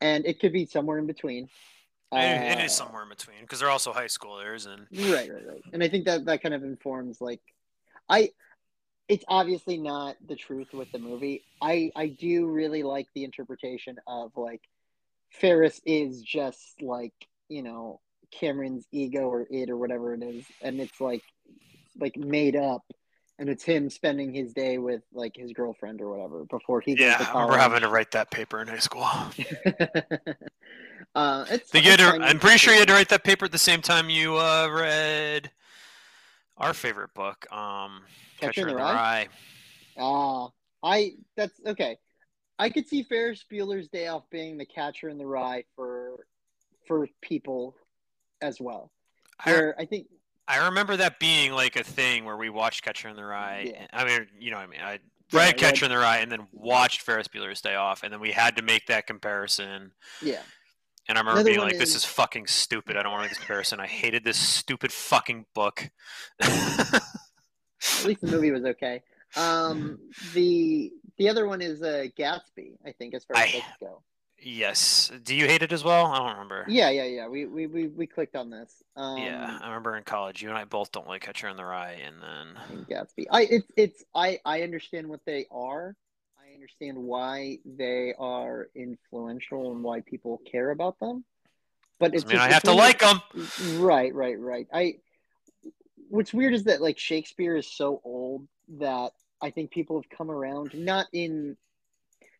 [0.00, 1.48] and it could be somewhere in between.
[2.12, 5.46] It- it Uh, is somewhere in between because they're also high schoolers and Right, right,
[5.46, 5.62] right.
[5.72, 7.40] And I think that that kind of informs like,
[8.08, 8.32] I.
[9.08, 11.44] It's obviously not the truth with the movie.
[11.62, 14.62] I I do really like the interpretation of like,
[15.30, 17.14] Ferris is just like
[17.48, 18.00] you know
[18.32, 21.22] Cameron's ego or it or whatever it is, and it's like
[22.00, 22.82] like made up,
[23.38, 27.06] and it's him spending his day with like his girlfriend or whatever before he goes
[27.06, 29.02] yeah, to I remember having to write that paper in high school.
[31.14, 33.82] uh, it's, to- I'm pretty sure you had to write that paper at the same
[33.82, 35.50] time you uh, read
[36.56, 38.02] our favorite book, um,
[38.40, 39.28] Catcher in the Rye?
[39.98, 40.48] Ah,
[40.82, 41.98] I that's okay.
[42.58, 46.26] I could see Ferris Bueller's Day Off being the catcher in the rye for
[46.86, 47.74] for people
[48.40, 48.90] as well.
[49.44, 50.06] I, I think
[50.48, 53.72] I remember that being like a thing where we watched Catcher in the Rye.
[53.74, 53.86] Yeah.
[53.92, 54.98] I mean, you know, what I mean, I
[55.32, 58.20] read I Catcher in the Rye and then watched Ferris Bueller's Day Off, and then
[58.20, 59.90] we had to make that comparison.
[60.22, 60.40] yeah,
[61.08, 62.96] And I remember Another being like, "This is- is fucking stupid.
[62.96, 63.80] I don't want to make this comparison.
[63.80, 65.88] I hated this stupid fucking book."
[66.40, 69.02] at least the movie was okay.
[69.36, 69.98] Um,
[70.34, 72.76] the the other one is uh, Gatsby.
[72.86, 74.02] I think as far as I- books go.
[74.42, 75.10] Yes.
[75.24, 76.06] Do you hate it as well?
[76.06, 76.64] I don't remember.
[76.68, 77.28] Yeah, yeah, yeah.
[77.28, 78.82] We we we, we clicked on this.
[78.96, 81.64] Um, yeah, I remember in college, you and I both don't like Catcher in the
[81.64, 83.26] Rye, and then Gatsby.
[83.30, 85.94] I it's it's I I understand what they are.
[86.38, 91.24] I understand why they are influential and why people care about them.
[91.98, 93.20] But it's I mean, just- I have to like them.
[93.78, 94.66] Right, right, right.
[94.72, 94.96] I
[96.08, 98.46] what's weird is that like Shakespeare is so old
[98.78, 101.56] that I think people have come around not in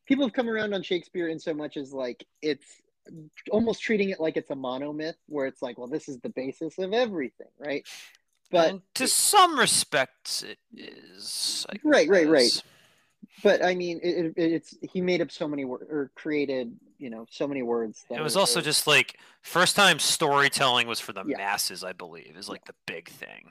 [0.06, 2.82] people have come around on Shakespeare in so much as like it's
[3.50, 6.78] almost treating it like it's a monomyth where it's like, well, this is the basis
[6.78, 7.86] of everything, right?
[8.50, 11.66] But to some respects, it is.
[11.68, 12.62] I Right, right, right.
[13.42, 17.10] but I mean, it, it, it's he made up so many words or created, you
[17.10, 18.04] know, so many words.
[18.08, 21.38] That It was also just like first time storytelling was for the Yeah.
[21.38, 23.50] masses, I believe, is like the big thing.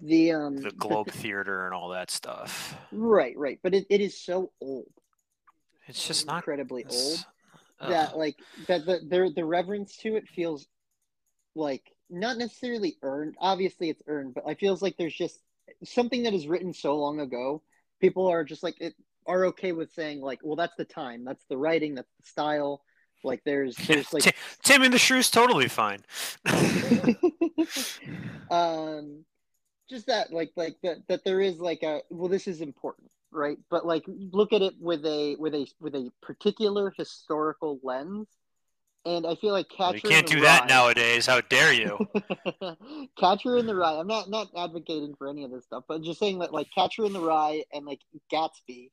[0.00, 2.76] the um The Globe Theater and all that stuff.
[2.92, 4.90] right, right, but it, it is so old.
[5.86, 7.24] It's just not incredibly old.
[7.80, 8.36] that like
[8.68, 10.66] that the the the reverence to it feels
[11.54, 13.36] like not necessarily earned.
[13.38, 15.38] Obviously, it's earned, but I feels like there's just
[15.84, 17.62] something that is written so long ago.
[18.00, 18.94] People are just like it
[19.26, 22.82] are okay with saying like, well, that's the time, that's the writing, that's the style.
[23.24, 26.00] Like there's there's like Ti- Taming the Shrew's totally fine.
[28.50, 29.24] um
[29.88, 33.58] just that like like that that there is like a well this is important right
[33.70, 38.28] but like look at it with a with a with a particular historical lens
[39.04, 41.26] and i feel like catcher you can't do the that nowadays.
[41.26, 41.98] How dare you?
[43.18, 46.20] catcher in the rye i'm not not advocating for any of this stuff but just
[46.20, 48.00] saying that like catcher in the rye and like
[48.32, 48.90] gatsby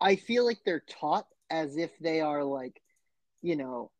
[0.00, 2.80] i feel like they're taught as if they are like
[3.40, 3.90] you know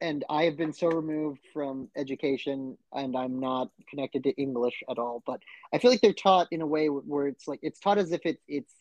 [0.00, 4.98] and I have been so removed from education and I'm not connected to English at
[4.98, 5.40] all, but
[5.72, 8.24] I feel like they're taught in a way where it's like it's taught as if
[8.24, 8.72] it, it's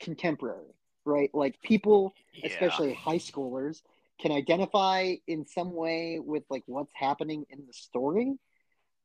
[0.00, 1.30] contemporary, right?
[1.34, 2.48] Like people, Yeah.
[2.48, 3.82] especially high schoolers,
[4.20, 8.34] can identify in some way with like what's happening in the story.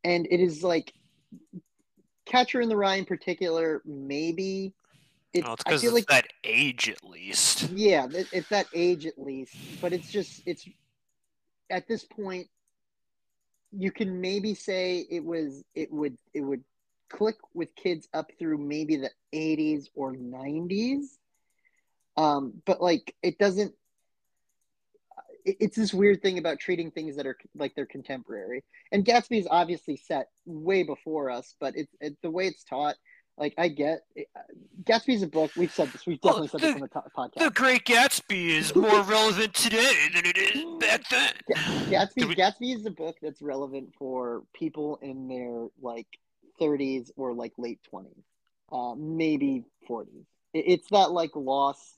[0.04, 0.94] And it is like
[2.26, 4.74] Catcher in the Rye in particular, maybe
[5.34, 7.70] it's, Well, it's I because feel it's like that age at least.
[7.72, 10.68] yeah, it- it's that age at least, but it's just it's
[11.70, 12.48] at this point
[13.78, 16.64] you can maybe say it was it would it would
[17.10, 21.06] click with kids up through maybe the 80s or 90s.
[22.18, 23.74] Um but like it doesn't
[25.44, 28.64] it- it's this weird thing about treating things that are like they're contemporary.
[28.92, 32.96] And Gatsby's obviously set way before us, but it's it, the way it's taught
[33.38, 34.06] like I get
[34.84, 35.52] Gatsby's a book.
[35.58, 36.06] We've said this.
[36.06, 37.44] We've Well, definitely said this on the to- podcast.
[37.46, 41.34] The Great Gatsby is more relevant today than it is back then.
[41.90, 46.08] Gatsby we- Gatsby is a book that's relevant for people in their like
[46.62, 48.08] 30s or like late 20s,
[48.72, 50.08] uh, maybe 40s.
[50.54, 51.96] It, it's that like lost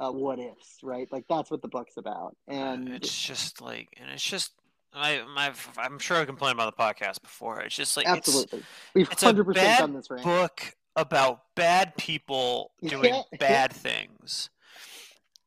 [0.00, 1.08] uh, what ifs, right?
[1.10, 2.36] Like that's what the book's about.
[2.46, 4.52] And it's just like, and it's just,
[4.92, 7.60] I, my, I'm sure I complained about the podcast before.
[7.60, 8.62] It's just like, it's, absolutely,
[8.94, 10.22] we've it's a hundred percent done this right.
[10.22, 14.50] book about bad people doing bad things.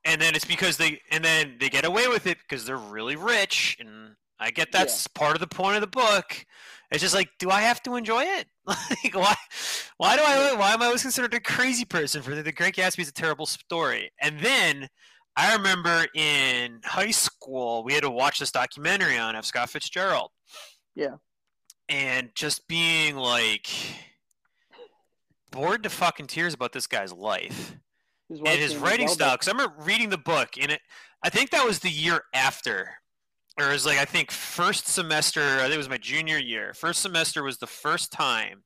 [0.06, 3.16] And then it's because they and then they get away with it because they're really
[3.16, 6.46] rich and I get that's part of the point of the book.
[6.90, 8.48] It's just like, do I have to enjoy it?
[8.66, 9.36] like, why?
[9.98, 10.56] Why do I?
[10.56, 13.14] Why am I always considered a crazy person for the, the Great Gatsby is a
[13.14, 14.12] terrible story?
[14.20, 14.90] And then
[15.36, 19.46] I remember in high school we had to watch this documentary on F.
[19.46, 20.32] Scott Fitzgerald.
[20.96, 21.16] Yeah.
[21.90, 23.68] And just being like
[25.52, 27.76] bored to fucking tears about this guy's life
[28.30, 29.34] His and his writing style.
[29.34, 30.82] Because I remember reading the book, and it.
[31.24, 32.90] I think that was the year after,
[33.60, 35.42] or it was like I think first semester.
[35.42, 36.74] I think it was my junior year.
[36.74, 38.64] First semester was the first time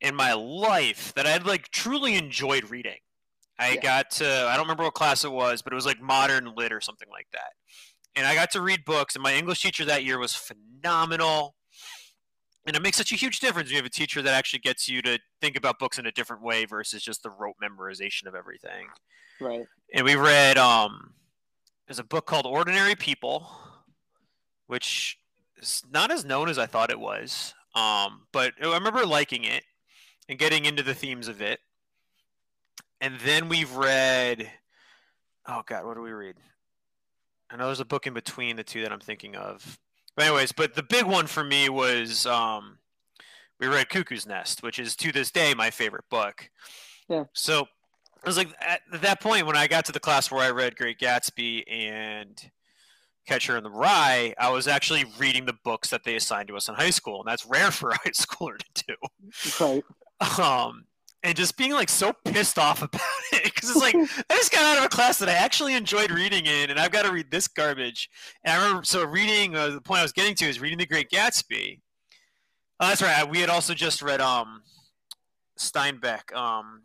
[0.00, 2.98] in my life that I had like truly enjoyed reading.
[3.58, 3.80] I Yeah.
[3.80, 4.26] got to.
[4.48, 7.08] I don't remember what class it was, but it was like modern lit or something
[7.10, 7.52] like that.
[8.14, 11.54] And I got to read books, and my English teacher that year was phenomenal.
[12.66, 14.88] And it makes such a huge difference when you have a teacher that actually gets
[14.88, 18.34] you to think about books in a different way versus just the rote memorization of
[18.34, 18.88] everything.
[19.40, 19.66] Right.
[19.94, 21.14] And we read um
[21.86, 23.48] there's a book called Ordinary People,
[24.66, 25.16] which
[25.58, 27.54] is not as known as I thought it was.
[27.76, 29.62] Um, but I remember liking it
[30.28, 31.60] and getting into the themes of it.
[33.00, 34.50] And then we've read
[35.48, 36.36] oh god, what do we read?
[37.50, 39.78] I know there's a book in between the two that I'm thinking of.
[40.16, 42.78] But anyways, but the big one for me was um,
[43.60, 46.50] we read Cuckoo's Nest, which is to this day my favorite book.
[47.08, 47.24] Yeah.
[47.34, 47.66] So
[48.24, 50.76] I was like at that point when I got to the class where I read
[50.76, 52.50] Great Gatsby and
[53.26, 56.68] Catcher in the Rye, I was actually reading the books that they assigned to us
[56.68, 58.94] in high school, and that's rare for a high schooler to do
[59.60, 59.84] Right.
[60.40, 60.86] um
[61.22, 63.00] and just being like so pissed off about
[63.32, 63.94] it because it's like
[64.30, 66.92] I just got out of a class that I actually enjoyed reading in, and I've
[66.92, 68.08] got to read this garbage.
[68.44, 70.86] And I remember so reading uh, the point I was getting to is reading The
[70.86, 71.80] Great Gatsby.
[72.78, 73.28] Oh, that's right.
[73.28, 74.62] We had also just read um
[75.58, 76.82] Steinbeck um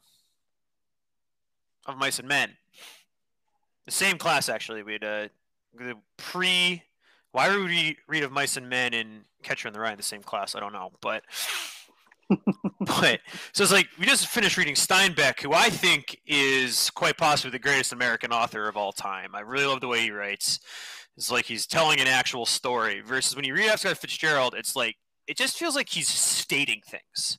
[1.85, 2.51] of Mice and Men.
[3.85, 4.83] The same class actually.
[4.83, 5.27] We had uh,
[5.77, 6.83] the pre.
[7.31, 10.03] Why would we read of Mice and Men and Catcher in the Rye in the
[10.03, 10.55] same class?
[10.55, 11.23] I don't know, but
[12.79, 13.19] but
[13.53, 17.59] so it's like we just finished reading Steinbeck, who I think is quite possibly the
[17.59, 19.35] greatest American author of all time.
[19.35, 20.59] I really love the way he writes.
[21.17, 23.01] It's like he's telling an actual story.
[23.01, 23.79] Versus when you read F.
[23.81, 24.95] Scott Fitzgerald, it's like
[25.27, 27.37] it just feels like he's stating things.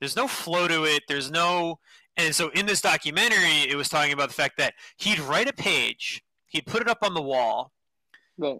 [0.00, 1.04] There's no flow to it.
[1.08, 1.78] There's no
[2.16, 5.52] and so in this documentary, it was talking about the fact that he'd write a
[5.52, 7.72] page, he'd put it up on the wall,
[8.38, 8.58] Right.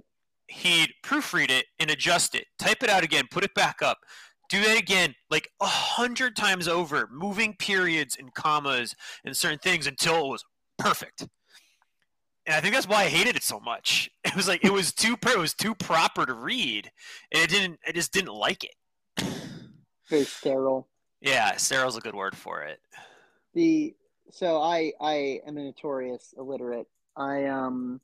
[0.49, 3.99] he'd proofread it and adjust it, type it out again, put it back up,
[4.49, 8.95] do that again like a hundred times over, moving periods and commas
[9.25, 10.45] and certain things until it was
[10.79, 11.27] perfect.
[12.47, 14.11] And I think that's why I hated it so much.
[14.27, 16.91] It was like it was too it was too proper to read,
[17.33, 17.79] and it didn't.
[17.89, 18.75] I just didn't like it.
[20.11, 20.89] Very sterile.
[21.23, 22.79] Yeah, steril's a good word for it.
[23.55, 23.95] the
[24.31, 26.87] so I I am a notorious illiterate.
[27.17, 28.01] I um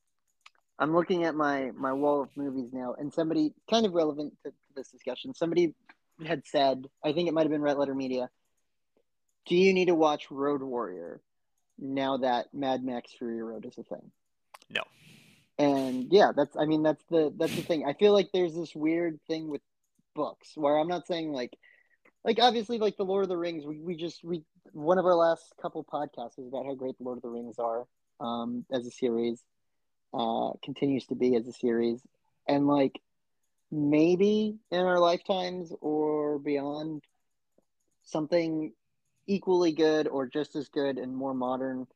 [0.79, 4.51] I'm looking at my my wall of movies now, and somebody kind of relevant to,
[4.51, 5.35] to this discussion.
[5.35, 5.75] Somebody
[6.25, 8.29] had said, I think it might have been Red Letter Media.
[9.47, 11.21] Do you need to watch Road Warrior
[11.79, 14.11] now that Mad Max Fury Road is a thing?
[14.71, 14.83] No.
[15.59, 17.85] And yeah, that's I mean that's the that's the thing.
[17.87, 19.61] I feel like there's this weird thing with
[20.15, 21.57] books where I'm not saying like
[22.25, 25.15] like obviously like the Lord of the Rings, we, we just we one of our
[25.15, 27.87] last couple podcasts was about how great the Lord of the Rings are
[28.21, 29.43] um as a series.
[30.15, 32.01] Uh continues to be as a series.
[32.49, 33.01] And like
[33.73, 37.03] maybe in our lifetimes or beyond
[38.05, 38.73] something
[39.27, 41.87] equally good or just as good and more modern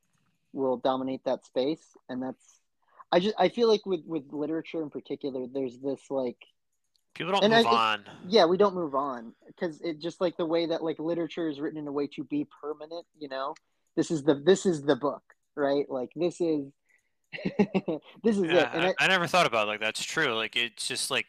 [0.52, 2.60] will dominate that space and that's
[3.12, 6.38] i just i feel like with with literature in particular there's this like
[7.14, 8.04] People don't And I move think- on.
[8.28, 11.60] yeah we don't move on because it just like the way that like literature is
[11.60, 13.54] written in a way to be permanent you know
[13.96, 15.22] this is the this is the book
[15.56, 16.66] right like this is
[18.22, 20.32] this is it Yeah, and I, I, I never thought about it like that's true.
[20.34, 21.26] Like it's just like,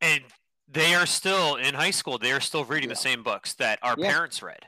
[0.00, 0.22] and
[0.68, 2.18] they are still in high school.
[2.18, 2.94] They are still reading Yeah.
[2.94, 4.10] the same books that our Yeah.
[4.10, 4.64] parents read.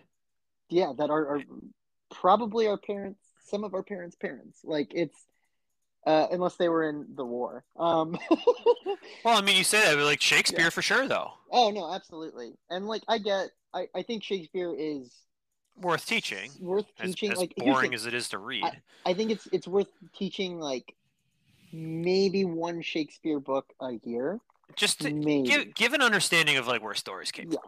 [0.68, 1.42] yeah that are, are
[2.10, 5.26] probably our parents some of our parents parents like it's
[6.06, 8.16] uh unless they were in the war um
[9.24, 12.54] Well, I mean, you say that, but like Shakespeare for sure, though, oh no absolutely
[12.70, 15.12] and like i get i i think shakespeare is
[15.76, 16.50] worth teaching.
[16.60, 18.80] worth teaching as like boring as it is to read.
[19.04, 20.94] I think it's it's worth teaching like
[21.72, 24.40] maybe one Shakespeare book a year.
[24.76, 25.48] Just to Maybe.
[25.48, 27.58] give give an understanding of like where stories came Yeah.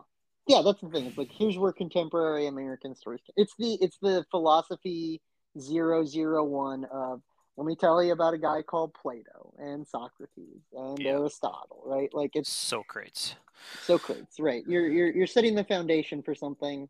[0.46, 1.06] Yeah, that's the thing.
[1.06, 3.20] It's like here's where contemporary American stories.
[3.36, 5.20] It's the it's the philosophy
[5.58, 7.22] zero zero one of
[7.56, 11.12] let me tell you about a guy called Plato and Socrates and Yeah.
[11.12, 12.12] Aristotle, right?
[12.12, 12.40] Like from.
[12.40, 13.36] it's Socrates.
[13.84, 14.64] Socrates, right?
[14.66, 16.88] You're you're you're setting the foundation for something,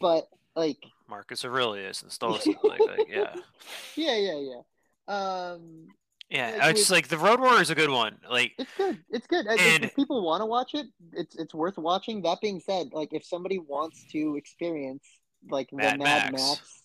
[0.00, 0.78] but like
[1.08, 2.56] Marcus Aurelius and Stoicism.
[2.64, 3.34] like, like, yeah,
[3.96, 4.38] yeah, yeah,
[5.08, 5.14] yeah.
[5.14, 5.86] Um,
[6.32, 6.58] yeah.
[6.60, 8.18] Like, It's like the Road Warrior is a good one.
[8.30, 8.98] Like, it's good.
[9.10, 9.46] It's good.
[9.46, 12.22] And, if people want to watch it, it's it's worth watching.
[12.22, 15.04] That being said, like if somebody wants to experience
[15.50, 16.42] like the Mad Mad Max.
[16.42, 16.82] Max,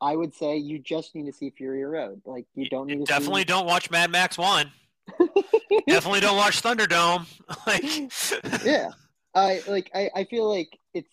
[0.00, 2.22] I would say you just need to see Fury Road.
[2.24, 3.46] Like you don't need to definitely see...
[3.46, 4.70] don't watch Mad Max One.
[5.88, 7.26] definitely don't watch Thunderdome.
[7.66, 8.90] like, yeah
[9.34, 11.12] i like I, I feel like it's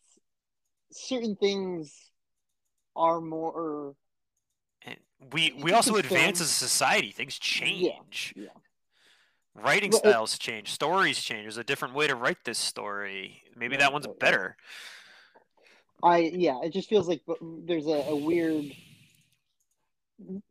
[0.91, 1.93] certain things
[2.95, 3.95] are more
[5.31, 7.11] we we also advance as a society.
[7.11, 8.33] Things change.
[8.35, 8.47] yeah.
[9.55, 10.71] Writing Well, it- styles change.
[10.71, 11.43] Stories change.
[11.43, 13.41] There's a different way to write this story.
[13.55, 14.57] Maybe that one's better.
[16.03, 17.21] i yeah it just feels like
[17.65, 18.65] there's a, a weird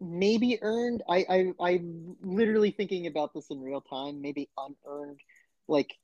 [0.01, 5.21] maybe earned I, I i'm literally thinking about this in real time maybe unearned
[5.69, 5.97] like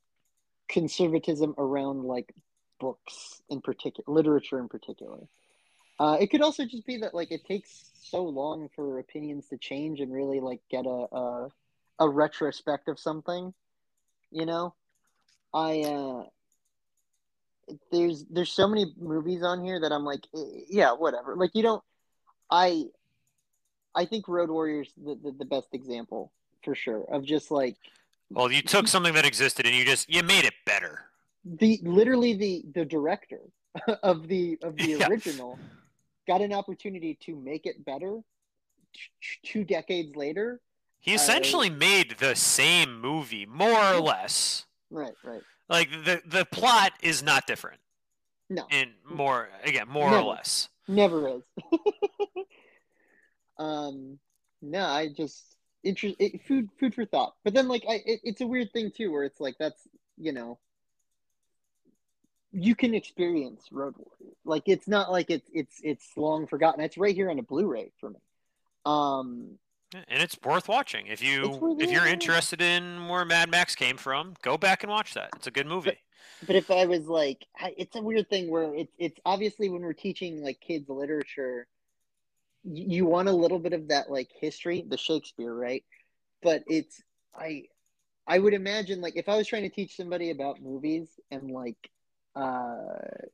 [0.68, 2.32] conservatism around like
[2.78, 5.20] books in particular literature in particular
[6.01, 9.57] uh, it could also just be that like it takes so long for opinions to
[9.59, 11.48] change and really like get a a,
[12.01, 13.55] a retrospect of something
[14.32, 14.74] you know
[15.55, 16.24] i uh
[17.92, 21.62] there's there's so many movies on here that i'm like eh, yeah whatever like you
[21.62, 21.82] don't
[22.51, 22.84] i
[23.94, 26.32] i think road warriors the, the, the best example
[26.64, 27.76] for sure of just like
[28.30, 31.05] Well, you took something that existed and you just you made it better.
[31.44, 33.40] the literally the the director
[34.03, 35.07] of the of the Yeah.
[35.07, 35.59] original
[36.26, 38.20] got an opportunity to make it better
[38.94, 39.00] t-
[39.42, 40.60] two decades later
[41.00, 44.66] He I- essentially made the same movie, more or less.
[44.90, 47.80] right right Like the the plot is not different.
[48.48, 48.66] No.
[48.70, 50.22] And more again, more Never.
[50.22, 50.68] or less.
[50.88, 51.42] never is
[53.58, 54.18] um
[54.62, 55.44] no i just
[55.84, 58.90] interest it, food food for thought but then like i it, it's a weird thing
[58.90, 59.80] too where it's like that's
[60.16, 60.58] you know
[62.53, 66.98] you can experience road warrior like it's not like it's it's it's long forgotten it's
[66.98, 68.18] right here on a blu-ray for me
[68.86, 69.59] um
[70.09, 71.07] And it's worth watching.
[71.09, 75.14] If you if you're interested in where Mad Max came from, go back and watch
[75.14, 75.30] that.
[75.36, 75.98] It's a good movie.
[76.46, 77.44] but if i was like
[77.76, 81.66] it's a weird thing where it's it's obviously when we're teaching like kids literature
[82.64, 85.84] you want a little bit of that like history the shakespeare right
[86.42, 87.03] but it's
[87.34, 87.64] i
[88.26, 91.90] i would imagine like if i was trying to teach somebody about movies and like
[92.36, 92.74] uh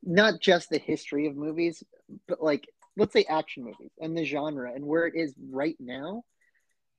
[0.03, 1.83] not just the history of movies
[2.27, 2.67] but like
[2.97, 6.23] let's say action movies and the genre and where it is right now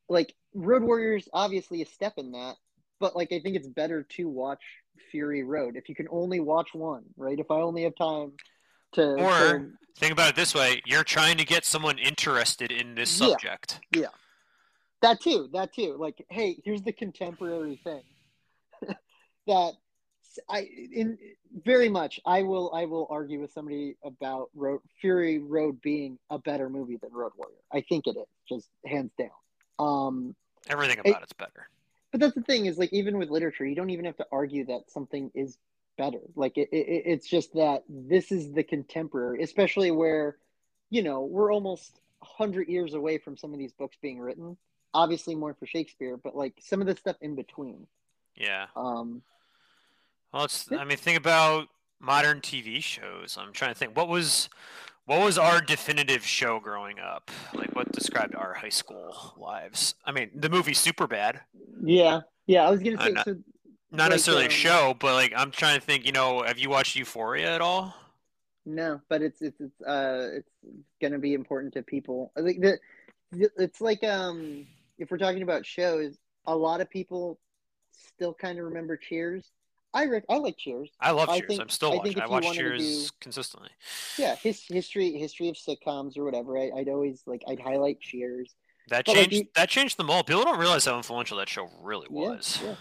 [0.10, 2.56] like road warriors obviously a step in that
[3.00, 4.62] but like i think it's better to watch
[5.12, 8.32] fury road if you can only watch one right if i only have time
[8.94, 12.94] to Or- to- Think about it this way: you're trying to get someone interested in
[12.94, 13.80] this subject.
[13.92, 14.02] Yeah.
[14.04, 14.16] subject.
[15.02, 18.04] that too that too like hey here's the contemporary thing
[19.48, 19.74] that
[20.50, 20.62] i
[20.94, 21.18] in
[21.64, 26.38] very much i will i will argue with somebody about road fury road being a
[26.38, 27.56] better movie than road warrior.
[27.74, 29.30] I think it is just hands down.
[29.80, 30.36] Um
[30.70, 31.70] Everything It- about it's better.
[32.12, 34.66] but that's the thing is like even with literature you don't even have to argue
[34.66, 35.58] that something is
[35.98, 36.20] better.
[36.36, 40.38] Like it, it, it's just that this is the contemporary especially where
[40.90, 44.58] you know we're almost 100 years away from some of these books being written.
[44.94, 47.88] Obviously more for shakespeare but like some of the stuff in between.
[48.36, 48.68] Yeah.
[48.76, 49.22] um
[50.34, 51.68] Well, it's, I mean, think about
[52.00, 53.38] modern TV shows.
[53.40, 53.96] I'm trying to think.
[53.96, 54.50] What was,
[55.06, 57.32] what was our definitive show growing up?
[57.54, 59.96] Like, what described our high school lives?
[60.06, 61.40] I mean, the movie Superbad.
[61.84, 63.36] yeah yeah i was gonna I'm say not- so
[63.92, 66.06] Not Like, necessarily a um, show, but like, I'm trying to think.
[66.06, 67.94] You know, have you watched Euphoria at all?
[68.70, 70.50] no but it's it's it's uh it's
[71.02, 72.80] gonna be important to people i think that
[73.32, 74.68] it's like um
[74.98, 76.18] if we're talking about shows
[76.48, 77.40] a lot of people
[77.94, 79.52] still kind of remember cheers
[79.94, 81.48] i rec- i like cheers I love I Cheers.
[81.48, 82.20] think- I'm still I watching.
[82.22, 83.70] I watch Cheers do- consistently.
[84.18, 88.54] yeah his history history of sitcoms or whatever I, i'd always like i'd highlight cheers
[88.90, 89.36] That But, like, changed.
[89.36, 90.28] you- that changed the mold.
[90.28, 92.60] People don't realize how influential that show really Yeah, was.
[92.64, 92.76] yeah.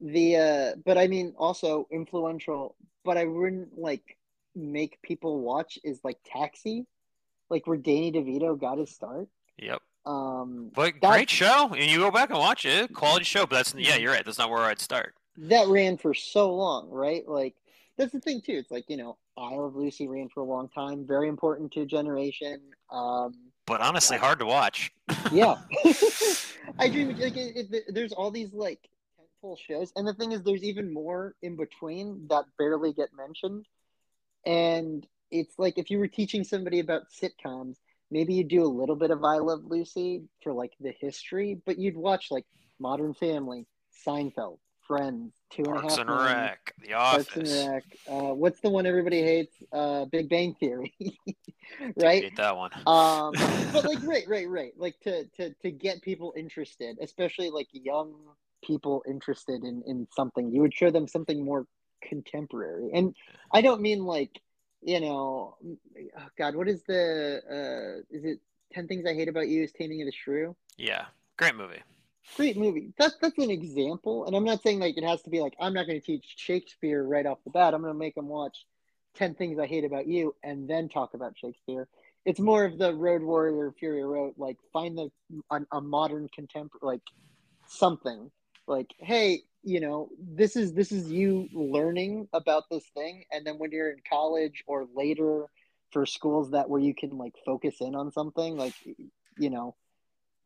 [0.00, 2.74] the uh but i mean also influential
[3.04, 4.16] but i wouldn't like
[4.54, 6.86] make people watch is like taxi
[7.50, 9.28] like where danny devito got his start
[9.58, 9.80] Yep.
[10.06, 12.92] um But great show, and you go back and watch it.
[12.92, 14.24] Quality show, but that's yeah, you're right.
[14.24, 15.14] That's not where I'd start.
[15.36, 17.26] That ran for so long right?
[17.26, 17.54] Like
[17.96, 18.54] that's the thing too.
[18.54, 21.80] It's like you know i love lucy ran for a long time very important to
[21.80, 22.60] a generation
[22.90, 23.34] um
[23.66, 24.92] But honestly, hard to watch.
[25.32, 25.56] yeah.
[26.78, 30.42] I dream like it, it, there's all these like tentpole shows and the thing is
[30.42, 33.66] there's even more in between that barely get mentioned.
[34.44, 37.76] And it's like if you were teaching somebody about sitcoms
[38.10, 41.78] maybe you'd do a little bit of i love lucy for like the history but
[41.78, 42.44] you'd watch like
[42.78, 43.66] modern family
[44.06, 47.66] seinfeld Friends, Two and a Half and Men, Rec, The Parks and Office.
[47.68, 47.84] Rec.
[48.08, 49.54] Uh, what's the one everybody hates?
[49.72, 50.94] Uh, Big Bang Theory,
[51.96, 52.24] right?
[52.24, 52.70] Hate that one.
[52.86, 53.32] Um,
[53.72, 54.72] but like, right, right, right.
[54.76, 58.14] Like to to to get people interested, especially like young
[58.64, 61.66] people interested in in something, you would show them something more
[62.02, 62.90] contemporary.
[62.92, 63.14] And
[63.52, 64.40] I don't mean like,
[64.82, 65.56] you know,
[65.96, 68.40] oh God, what is the uh, is it
[68.72, 69.62] Ten Things I Hate About You?
[69.62, 70.56] Is Taming of the Shrew?
[70.76, 71.06] yeah,
[71.36, 71.82] great movie.
[72.36, 72.92] Great movie.
[72.98, 75.74] That's that's an example, and I'm not saying like it has to be like I'm
[75.74, 77.74] not going to teach Shakespeare right off the bat.
[77.74, 78.64] I'm going to make them watch
[79.14, 81.88] Ten Things I Hate About You and then talk about Shakespeare.
[82.24, 84.34] It's more of the Road Warrior, Fury Road.
[84.38, 85.10] Like find the
[85.50, 87.02] a, a modern contemporary, like
[87.66, 88.30] something.
[88.66, 93.58] Like hey, you know, this is this is you learning about this thing, and then
[93.58, 95.46] when you're in college or later
[95.90, 98.74] for schools that where you can like focus in on something, like
[99.38, 99.74] you know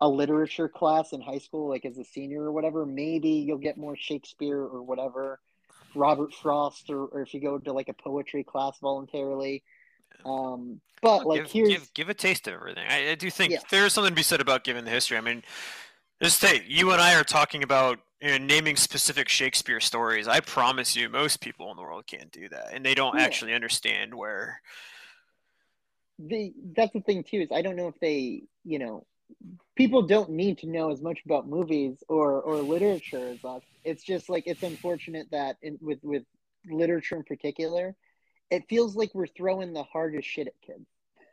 [0.00, 3.78] a literature class in high school, like as a senior or whatever, maybe you'll get
[3.78, 5.40] more Shakespeare or whatever,
[5.94, 9.62] Robert Frost, or, or if you go to like a poetry class voluntarily.
[10.24, 12.86] Um, but like give, here's give give a taste of everything.
[12.88, 13.60] I, I do think Yeah.
[13.70, 15.16] there's something to be said about giving the history.
[15.16, 15.42] I mean,
[16.22, 20.28] just say you and I are talking about you know, naming specific Shakespeare stories.
[20.28, 23.24] I promise you, most people in the world can't do that, and they don't Yeah.
[23.24, 24.60] actually understand where.
[26.18, 29.06] the that's the thing too is I don't know if they you know
[29.76, 33.62] people don't need to know as much about movies or or literature as us.
[33.84, 36.24] It's just like it's unfortunate that in, with with
[36.66, 37.94] literature in particular,
[38.50, 40.86] it feels like we're throwing the hardest shit at kids.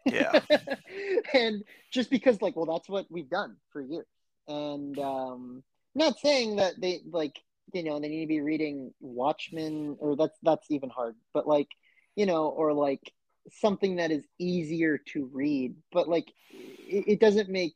[0.06, 0.40] Yeah,
[1.34, 4.06] and just because like well that's what we've done for years
[4.48, 5.64] and um
[5.96, 7.40] not saying that they like
[7.74, 11.70] you know they need to be reading watchmen or that's that's even hard but like
[12.16, 13.12] you know or like
[13.52, 17.76] something that is easier to read but like it, it doesn't make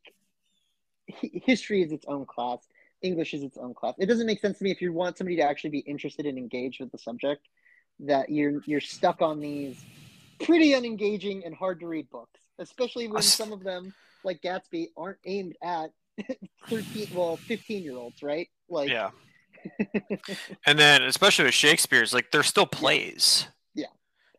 [1.07, 2.59] history is its own class
[3.01, 5.36] english is its own class it doesn't make sense to me if you want somebody
[5.36, 7.47] to actually be interested and engaged with the subject
[7.99, 9.84] that you're you're stuck on these
[10.39, 13.93] pretty unengaging and hard to read books, especially when some of them,
[14.24, 15.91] like Gatsby, aren't aimed at
[16.68, 18.49] 13, well, 15 year olds, right?
[18.70, 19.09] Like, yeah.
[20.65, 23.47] and then, especially with Shakespeare's, like they're still plays.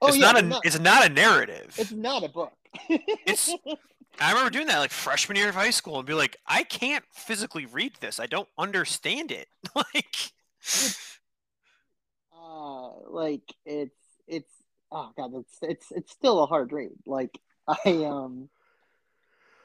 [0.01, 0.61] Oh, it's yeah, not a.
[0.65, 1.75] It's not a narrative.
[1.79, 2.53] it's not a book.
[2.89, 3.55] It's-
[4.21, 7.05] I remember doing that like freshman year of high school and be like, I can't
[7.13, 8.19] physically read this.
[8.19, 9.47] I don't understand it.
[9.77, 10.33] like,
[12.37, 13.95] uh, like it's
[14.27, 14.53] it's
[14.91, 16.91] oh god, it's it's it's still a hard read.
[17.07, 17.39] Like
[17.69, 18.49] I um.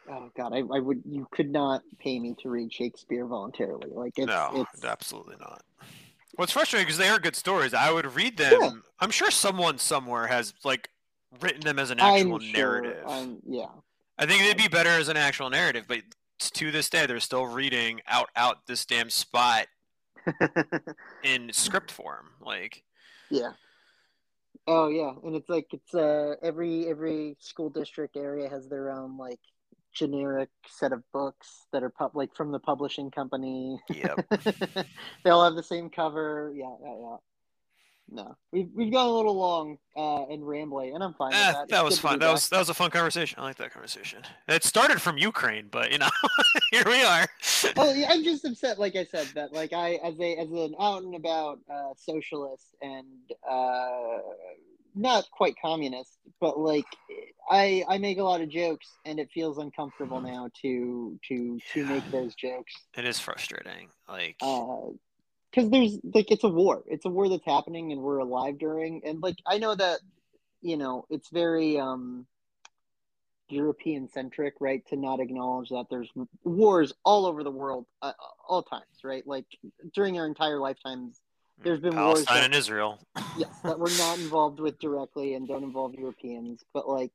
[0.10, 3.90] Oh God, I, I would you could not pay me to read Shakespeare voluntarily.
[3.90, 5.64] Like it's no, it's absolutely not.
[6.36, 7.74] What's frustrating because they are good stories.
[7.74, 8.60] I would read them.
[8.60, 8.72] Yeah.
[9.00, 10.90] I'm sure someone somewhere has like
[11.42, 13.04] written them as an actual I'm sure narrative.
[13.08, 13.68] I'm yeah.
[14.18, 16.02] I think they'd be better as an actual narrative, but
[16.40, 19.68] to this day, they're still reading out out this damn spot
[21.24, 22.28] in script form.
[22.42, 22.84] Like,
[23.30, 23.54] Yeah.
[24.66, 29.18] Oh yeah, and it's like it's uh every every school district area has their own
[29.18, 29.40] like
[29.94, 33.80] generic set of books that are pub like from the publishing company.
[33.90, 34.28] Yep.
[35.24, 36.52] they all have the same cover.
[36.56, 37.18] Yeah, yeah, yeah.
[38.10, 41.56] No, we've we've gone a little long uh, and rambly, and I'm fine eh, with
[41.56, 41.86] that, that.
[41.86, 42.20] Was fun.
[42.20, 42.34] That back.
[42.34, 43.40] was that was a fun conversation.
[43.40, 44.20] I like that conversation.
[44.48, 46.10] It started from Ukraine, but you know,
[46.72, 47.28] here we are.
[47.78, 50.76] Oh, yeah, I'm just upset, like I said, that like I as a as an
[50.80, 53.08] out and about uh, socialist and
[53.50, 54.18] uh,
[54.96, 56.86] not quite communist, but like
[57.50, 61.86] I I make a lot of jokes, and it feels uncomfortable now to to to
[61.86, 63.90] make those jokes It is frustrating.
[64.08, 64.38] Like,
[65.52, 69.02] because there's like it's a war, it's a war that's happening, and we're alive during,
[69.06, 70.00] and like I know that
[70.62, 72.26] you know it's very um
[73.50, 74.86] European centric, right?
[74.88, 76.10] To not acknowledge that there's
[76.44, 78.14] wars all over the world, uh,
[78.48, 79.26] all times, right?
[79.26, 79.46] Like
[79.94, 81.22] during our entire lifetimes,
[81.62, 83.00] there's been wars Palestine that- and Israel.
[83.38, 87.12] yes, that we're not involved with directly and don't involve Europeans, but like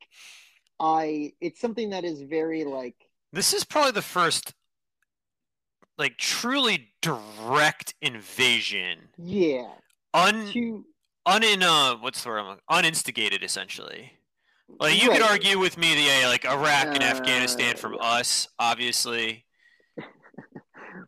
[0.81, 2.95] I, it's something that is very like
[3.33, 4.55] This is probably the first,
[5.99, 9.09] like, truly direct invasion.
[9.19, 9.69] yeah,
[10.15, 10.85] Un to
[11.27, 14.13] unin uh what's the word I'm uninstigated essentially.
[14.81, 18.01] Like you could argue with me the yeah, like Iraq and Afghanistan Uh, from yeah.
[18.01, 19.45] us, obviously.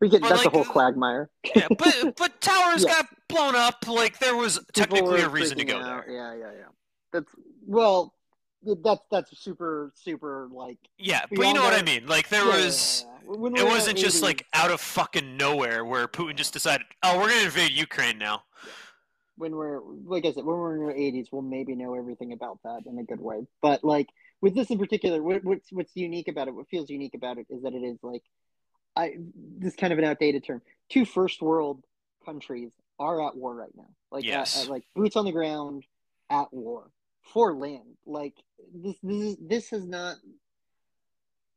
[0.01, 1.31] We get But, that's a like, whole quagmire.
[1.55, 2.91] Yeah, but but towers Yeah.
[2.95, 3.87] got blown up.
[3.87, 6.07] Like there was technically a reason to go out.
[6.07, 6.15] there.
[6.15, 6.65] Yeah, yeah, yeah.
[7.13, 7.33] That's
[7.67, 8.15] well,
[8.63, 10.79] that's that's super super like.
[10.99, 12.07] Yeah, but you know what I mean.
[12.07, 13.05] Like there yeah, was.
[13.07, 13.17] yeah.
[13.33, 17.29] It wasn't just 80s, like out of fucking nowhere where Putin just decided, oh, we're
[17.29, 18.43] gonna invade Ukraine now.
[19.37, 22.59] when we're like I said, when we're in our eighties, we'll maybe know everything about
[22.65, 23.47] that in a good way.
[23.63, 24.09] But like
[24.41, 26.55] with this in particular, what, what's what's unique about it?
[26.55, 28.23] What feels unique about it is that it is like,
[28.97, 29.15] I
[29.59, 30.63] this is kind of an outdated term.
[30.89, 31.83] Two first world
[32.25, 33.89] countries are at war right now.
[34.11, 34.65] Like, uh, Yes.
[34.65, 35.85] at, like boots on the ground,
[36.29, 36.91] at war
[37.33, 37.97] for land.
[38.07, 38.35] Like
[38.75, 40.17] this, this is this has not.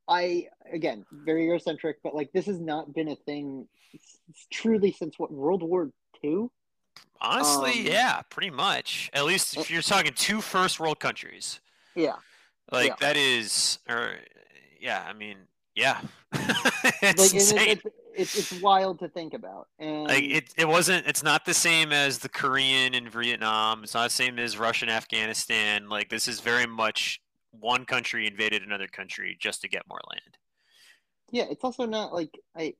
[0.07, 3.68] I again very Eurocentric, but like this has not been a thing
[4.51, 5.91] truly since what World War
[6.22, 6.51] Two.
[7.22, 9.10] Honestly, Um, yeah, pretty much.
[9.14, 11.61] At least if eh, you're talking two first world countries,
[11.95, 12.18] Yeah,
[12.69, 12.95] like Yeah.
[12.99, 14.19] that is, or
[14.80, 15.38] yeah, I mean,
[15.76, 16.02] yeah,
[17.02, 19.68] it's like it, it, it's it's wild to think about.
[19.80, 21.08] And like it, it wasn't.
[21.08, 23.84] It's not the same as the Korean and Vietnam.
[23.84, 25.90] It's not the same as Russian, Afghanistan.
[25.90, 27.22] Like this is very much
[27.60, 30.38] one country invaded another country just to get more land.
[31.32, 32.76] yeah, it's also not like I.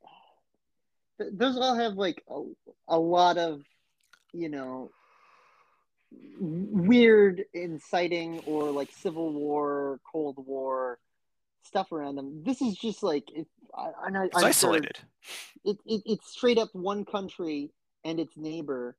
[1.20, 2.44] Those all have like a,
[2.88, 3.61] a lot of,
[4.34, 4.90] you know,
[6.40, 10.99] weird inciting or like civil war, Cold War
[11.65, 12.44] stuff around them.
[12.44, 14.99] This is just like it, I, I, It's I'm sure isolated.
[15.65, 17.72] it, it it's straight up one country
[18.06, 18.95] and its neighbor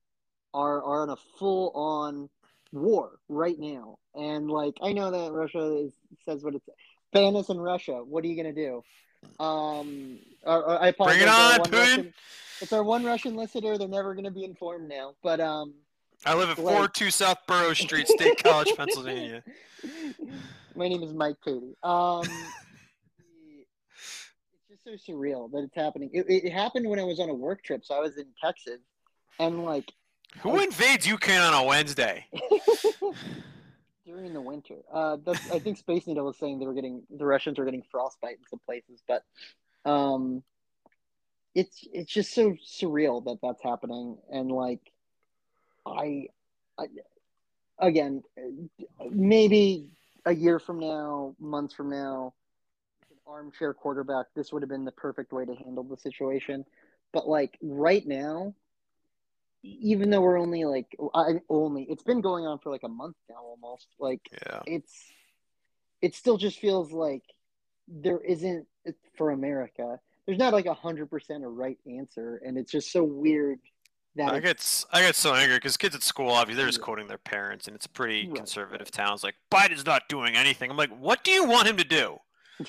[0.53, 2.28] are are on a full on
[2.73, 5.93] war right now and like i know that russia is,
[6.24, 6.69] says what it's
[7.12, 8.82] ban us in russia what are you gonna do
[9.39, 11.73] um or, or i apologize Bring it on, Putin.
[11.73, 12.15] Russian-
[12.61, 15.74] it's our one russian listener they're never gonna be informed now but um
[16.27, 19.43] I live at like- 402 South Burrow Street, State College, Pennsylvania.
[20.77, 21.77] My name is Mike Katie.
[21.83, 22.23] Um,
[24.69, 26.11] it's just so surreal that it's happening.
[26.13, 28.81] It, it happened when I was on a work trip, so I was in Texas,
[29.39, 29.93] and like
[30.41, 32.27] Who invades Ukraine on a Wednesday?
[34.05, 34.77] during the winter.
[34.93, 37.83] Uh, that's, I think Space Needle was saying they were getting the Russians were getting
[37.91, 39.23] frostbite in some places, but
[39.91, 40.43] um,
[41.55, 44.81] it's it's just so surreal that that's happening, and like
[45.87, 46.29] I,
[46.79, 46.87] I
[47.79, 48.23] again
[49.11, 49.89] maybe
[50.27, 52.35] a year from now, months from now,
[53.11, 56.65] an armchair quarterback, this would have been the perfect way to handle the situation.
[57.13, 58.55] But like right now,
[59.63, 63.17] even though we're only like I only it's been going on for like a month
[63.29, 63.89] now almost.
[63.99, 64.61] Like Yeah.
[64.67, 65.13] it's
[66.03, 67.23] it still just feels like
[67.89, 68.67] there isn't
[69.17, 69.99] for America.
[70.27, 73.59] There's not like a hundred percent a right answer, and it's just so weird
[74.16, 76.85] that I get I get so angry because kids at school, obviously, they're just Yeah.
[76.85, 79.15] quoting their parents, and it's a pretty Right, conservative town.
[79.15, 80.70] It's like Biden's not doing anything.
[80.70, 82.20] I'm like, what do you want him to do?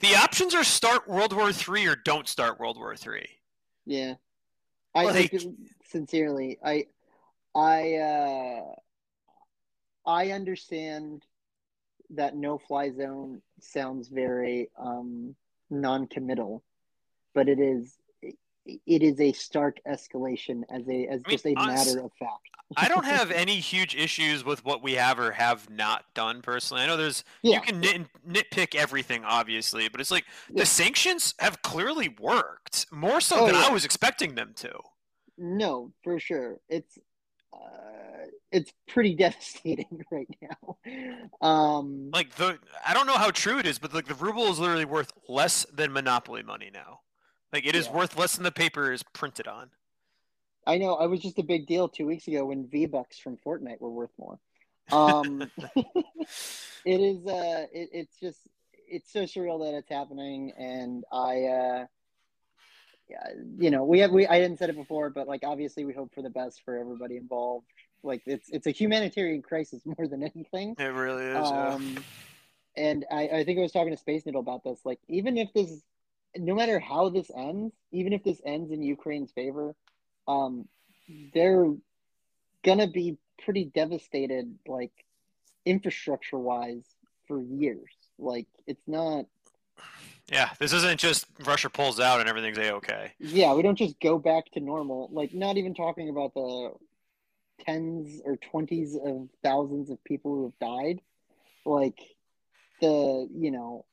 [0.00, 3.28] the options are start World War Three or don't start World War Three.
[3.84, 4.14] Yeah.
[4.94, 5.34] I Like-
[5.84, 6.86] sincerely, I
[7.54, 8.74] I uh
[10.06, 11.24] I understand
[12.10, 15.36] that no fly zone sounds very um
[15.70, 16.62] non-committal,
[17.34, 17.98] but it is
[18.86, 22.12] it is a stark escalation as a as I mean, just a honest- matter of
[22.18, 22.32] fact.
[22.76, 26.82] I don't have any huge issues with what we have or have not done personally.
[26.82, 27.54] I know there's Yeah.
[27.56, 30.60] you can nit, nitpick everything, obviously, but it's like Yeah.
[30.60, 34.78] the sanctions have clearly worked more so Oh, than I was expecting them to.
[35.38, 36.58] No, for sure.
[36.68, 36.98] It's
[37.54, 40.76] uh, it's pretty devastating right now.
[41.40, 44.58] Um Like the I don't know how true it is, but like the ruble is
[44.58, 47.00] literally worth less than monopoly money now.
[47.52, 47.92] Like it is Yeah.
[47.94, 49.70] worth less than the paper is printed on.
[50.66, 50.94] I know.
[50.96, 53.90] I was just a big deal two weeks ago when V Bucks from Fortnite were
[53.90, 54.38] worth more.
[54.92, 57.26] Um, it is.
[57.26, 58.38] Uh, it, it's just.
[58.90, 61.44] It's so surreal that it's happening, and I.
[61.44, 61.86] Uh,
[63.08, 63.26] yeah,
[63.58, 64.10] you know, we have.
[64.10, 66.76] We I didn't said it before, but like obviously we hope for the best for
[66.76, 67.66] everybody involved.
[68.02, 70.74] Like it's it's a humanitarian crisis more than anything.
[70.78, 71.48] It really is.
[71.50, 71.68] yeah.
[71.74, 71.96] Um,
[72.76, 74.78] and I, I think I was talking to Space Needle about this.
[74.84, 75.80] Like, even if this,
[76.36, 79.74] no matter how this ends, even if this ends in Ukraine's favor,
[80.26, 80.68] um,
[81.32, 81.74] they're
[82.64, 84.92] gonna be pretty devastated, like
[85.64, 86.84] infrastructure wise,
[87.28, 87.92] for years.
[88.18, 89.26] Like, it's not.
[90.30, 93.12] Yeah, this isn't just Russia pulls out and everything's a okay.
[93.18, 95.08] Yeah, we don't just go back to normal.
[95.12, 96.72] Like, not even talking about the
[97.64, 101.00] tens or twenties of thousands of people who have died.
[101.64, 101.98] Like,
[102.80, 103.84] the you know,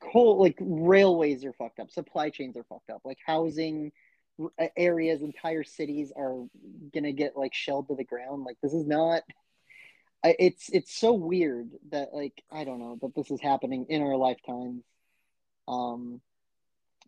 [0.00, 3.92] coal like railways are fucked up, supply chains are fucked up, like housing
[4.76, 6.44] areas, entire cities are
[6.94, 8.44] gonna get like shelled to the ground.
[8.44, 9.22] Like, this is not.
[10.24, 14.16] It's it's so weird that like I don't know that this is happening in our
[14.16, 14.84] lifetimes.
[15.66, 16.20] Um,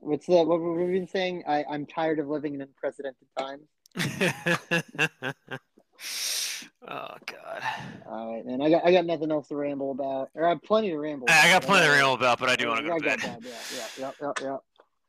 [0.00, 1.44] what's the what we've been saying?
[1.46, 3.68] I I'm tired of living in unprecedented times.
[6.88, 7.62] oh god.
[8.06, 8.60] All right, man.
[8.60, 11.28] I got I got nothing else to ramble about, or I have plenty to ramble.
[11.30, 11.68] I got about.
[11.68, 13.20] plenty to ramble about, but I do want to go I to bed.
[13.20, 14.56] that, Yeah, yeah, yeah, yeah, yeah.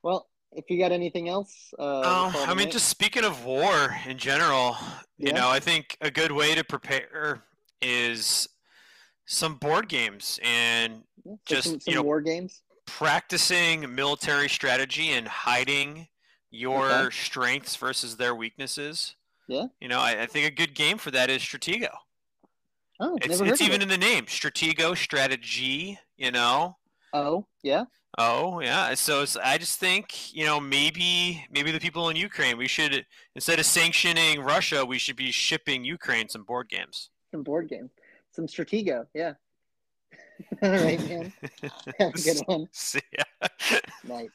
[0.03, 3.95] Well, if you got anything else, uh, Um, I mean, night- just speaking of war
[4.06, 4.77] in general,
[5.18, 7.43] you know, I think a good way to prepare
[7.81, 8.47] is
[9.26, 12.61] some board games and Yeah, so just, some, you know, war games.
[12.85, 16.07] practicing military strategy and hiding
[16.52, 17.15] your Okay.
[17.15, 19.15] strengths versus their weaknesses.
[19.47, 19.65] Yeah.
[19.80, 21.89] You know, I, I think a good game for that is Stratego.
[22.99, 23.84] Oh, It's, it's even it.
[23.84, 25.99] in the name, Stratego, strategy.
[26.17, 26.77] You know.
[27.13, 27.85] Oh, yeah.
[28.17, 28.93] Oh yeah.
[28.93, 33.05] So it's, I just think you know maybe maybe the people in Ukraine we should
[33.35, 37.09] instead of sanctioning Russia we should be shipping Ukraine some board games.
[37.31, 37.89] Some board game.
[38.31, 39.05] Some Stratego.
[39.13, 39.34] Yeah.
[40.63, 41.34] All right, man.
[41.99, 42.67] Have a good one.
[42.72, 43.47] See ya.
[44.05, 44.30] Night.